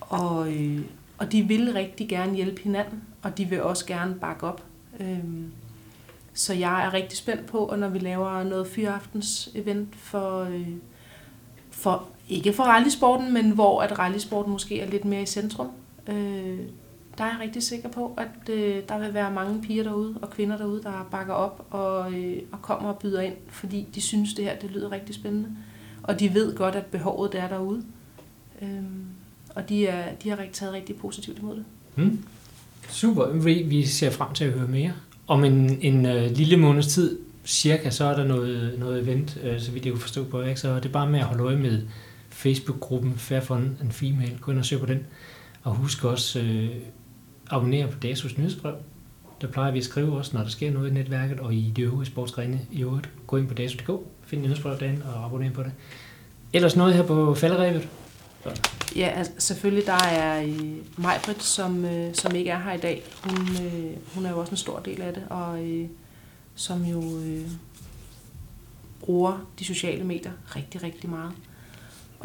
og, 0.00 0.52
øh, 0.52 0.80
og 1.18 1.32
de 1.32 1.42
vil 1.42 1.72
rigtig 1.72 2.08
gerne 2.08 2.34
hjælpe 2.34 2.62
hinanden, 2.62 3.02
og 3.22 3.38
de 3.38 3.44
vil 3.44 3.62
også 3.62 3.86
gerne 3.86 4.14
bakke 4.14 4.46
op. 4.46 4.62
Øhm, 5.00 5.52
så 6.34 6.52
jeg 6.54 6.84
er 6.84 6.94
rigtig 6.94 7.18
spændt 7.18 7.46
på, 7.46 7.66
at 7.66 7.78
når 7.78 7.88
vi 7.88 7.98
laver 7.98 8.42
noget 8.42 8.66
fyraftens 8.66 9.50
event 9.54 9.96
for, 9.96 10.40
øh, 10.40 10.68
for 11.70 12.08
ikke 12.28 12.52
for 12.52 12.62
rallysporten, 12.62 13.32
men 13.32 13.50
hvor 13.50 13.82
at 13.82 13.98
rallysporten 13.98 14.52
måske 14.52 14.80
er 14.80 14.90
lidt 14.90 15.04
mere 15.04 15.22
i 15.22 15.26
centrum, 15.26 15.70
øh, 16.08 16.58
der 17.18 17.24
er 17.24 17.28
jeg 17.28 17.40
rigtig 17.40 17.62
sikker 17.62 17.88
på, 17.88 18.18
at 18.18 18.54
øh, 18.54 18.82
der 18.88 18.98
vil 18.98 19.14
være 19.14 19.32
mange 19.32 19.62
piger 19.62 19.82
derude 19.82 20.14
og 20.22 20.30
kvinder 20.30 20.56
derude, 20.56 20.82
der 20.82 21.08
bakker 21.10 21.34
op 21.34 21.66
og, 21.70 22.12
øh, 22.12 22.42
og 22.52 22.62
kommer 22.62 22.88
og 22.88 22.98
byder 22.98 23.20
ind, 23.20 23.34
fordi 23.48 23.86
de 23.94 24.00
synes, 24.00 24.34
det 24.34 24.44
her 24.44 24.58
det 24.58 24.70
lyder 24.70 24.92
rigtig 24.92 25.14
spændende. 25.14 25.48
Og 26.02 26.20
de 26.20 26.34
ved 26.34 26.56
godt, 26.56 26.74
at 26.74 26.86
behovet 26.86 27.32
det 27.32 27.40
er 27.40 27.48
derude. 27.48 27.82
Øh, 28.62 28.68
og 29.54 29.68
de, 29.68 29.86
er, 29.86 30.14
de 30.14 30.28
har 30.28 30.46
taget 30.52 30.72
rigtig 30.74 30.96
positivt 30.96 31.38
imod 31.38 31.56
det. 31.56 31.64
Mm. 31.96 32.24
Super. 32.88 33.26
Vi, 33.26 33.62
vi 33.62 33.86
ser 33.86 34.10
frem 34.10 34.34
til 34.34 34.44
at 34.44 34.52
høre 34.52 34.68
mere. 34.68 34.92
Om 35.26 35.44
en, 35.44 35.78
en 35.80 36.06
øh, 36.06 36.30
lille 36.30 36.56
måneds 36.56 36.86
tid, 36.86 37.18
cirka, 37.44 37.90
så 37.90 38.04
er 38.04 38.16
der 38.16 38.24
noget, 38.24 38.78
noget 38.78 39.02
event, 39.02 39.38
øh, 39.42 39.60
så 39.60 39.72
vidt 39.72 39.84
jeg 39.84 39.92
kunne 39.92 40.00
forstå 40.00 40.24
på, 40.24 40.42
ikke? 40.42 40.60
så 40.60 40.74
det 40.76 40.84
er 40.84 40.92
bare 40.92 41.10
med 41.10 41.20
at 41.20 41.24
holde 41.24 41.44
øje 41.44 41.56
med 41.56 41.82
Facebook-gruppen 42.30 43.14
Fair 43.16 43.40
Fun 43.40 43.76
and 43.80 43.90
Female. 43.90 44.38
Gå 44.40 44.50
ind 44.50 44.58
og 44.58 44.64
søg 44.64 44.80
på 44.80 44.86
den. 44.86 45.06
Og 45.64 45.74
husk 45.74 46.04
også 46.04 46.40
øh, 46.40 46.70
abonnere 47.50 47.88
på 47.88 47.98
DASUS 47.98 48.38
nyhedsbrev. 48.38 48.74
Der 49.40 49.46
plejer 49.46 49.72
vi 49.72 49.78
at 49.78 49.84
skrive 49.84 50.16
også, 50.16 50.30
når 50.36 50.42
der 50.42 50.50
sker 50.50 50.70
noget 50.70 50.90
i 50.90 50.92
netværket, 50.92 51.40
og 51.40 51.54
i 51.54 51.72
de 51.76 51.82
øvrige 51.82 52.06
sportsgrene 52.06 52.60
i 52.72 52.82
øvrigt. 52.82 53.08
Gå 53.26 53.36
ind 53.36 53.48
på 53.48 53.54
dasus.dk, 53.54 53.90
find 54.24 54.42
nyhedsbrev 54.42 54.80
derinde 54.80 55.02
og 55.14 55.24
abonner 55.24 55.50
på 55.50 55.62
det. 55.62 55.72
Ellers 56.52 56.76
noget 56.76 56.94
her 56.94 57.02
på 57.02 57.34
falderevet. 57.34 57.88
Ja, 58.96 59.12
altså, 59.16 59.32
selvfølgelig 59.38 59.86
der 59.86 60.04
er 60.04 60.42
øh, 60.42 60.76
Majbrit, 60.96 61.42
som, 61.42 61.84
øh, 61.84 62.14
som 62.14 62.34
ikke 62.34 62.50
er 62.50 62.60
her 62.60 62.72
i 62.72 62.78
dag. 62.78 63.02
Hun, 63.24 63.66
øh, 63.66 63.96
hun 64.14 64.26
er 64.26 64.30
jo 64.30 64.38
også 64.38 64.50
en 64.50 64.56
stor 64.56 64.78
del 64.78 65.02
af 65.02 65.14
det, 65.14 65.22
og 65.30 65.64
øh, 65.64 65.88
som 66.54 66.84
jo 66.84 67.18
øh, 67.18 67.48
bruger 69.00 69.48
de 69.58 69.64
sociale 69.64 70.04
medier 70.04 70.32
rigtig, 70.56 70.82
rigtig 70.82 71.10
meget. 71.10 71.32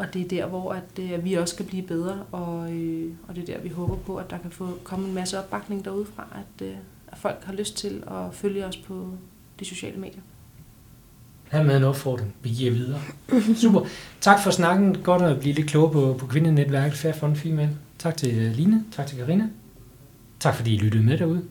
Og 0.00 0.14
det 0.14 0.22
er 0.22 0.28
der, 0.28 0.46
hvor 0.46 0.72
at, 0.72 0.98
øh, 1.00 1.24
vi 1.24 1.34
også 1.34 1.54
skal 1.54 1.66
blive 1.66 1.82
bedre, 1.82 2.22
og, 2.32 2.72
øh, 2.72 3.12
og 3.28 3.36
det 3.36 3.48
er 3.48 3.54
der, 3.54 3.62
vi 3.62 3.68
håber 3.68 3.96
på, 3.96 4.16
at 4.16 4.30
der 4.30 4.38
kan 4.38 4.50
få 4.50 4.78
komme 4.84 5.08
en 5.08 5.14
masse 5.14 5.38
opbakning 5.38 5.84
derudefra, 5.84 6.26
at, 6.34 6.66
øh, 6.66 6.74
at 7.08 7.18
folk 7.18 7.44
har 7.44 7.52
lyst 7.52 7.76
til 7.76 8.02
at 8.06 8.34
følge 8.34 8.66
os 8.66 8.76
på 8.76 9.08
de 9.60 9.64
sociale 9.64 10.00
medier 10.00 10.22
med 11.52 11.76
en 11.76 11.84
opfordring, 11.84 12.34
vi 12.42 12.48
giver 12.48 12.72
videre. 12.72 13.00
Super. 13.62 13.80
Tak 14.20 14.42
for 14.42 14.50
snakken. 14.50 14.96
Godt 15.02 15.22
at 15.22 15.40
blive 15.40 15.54
lidt 15.54 15.66
klogere 15.66 15.92
på, 15.92 16.16
på 16.18 16.26
kvindenetværket 16.26 16.98
Fair 16.98 17.12
Fund 17.12 17.36
Female. 17.36 17.70
Tak 17.98 18.16
til 18.16 18.38
øh, 18.38 18.52
Line. 18.52 18.84
Tak 18.92 19.06
til 19.06 19.18
Karina. 19.18 19.48
Tak 20.40 20.54
fordi 20.54 20.74
I 20.74 20.78
lyttede 20.78 21.04
med 21.04 21.18
derude. 21.18 21.42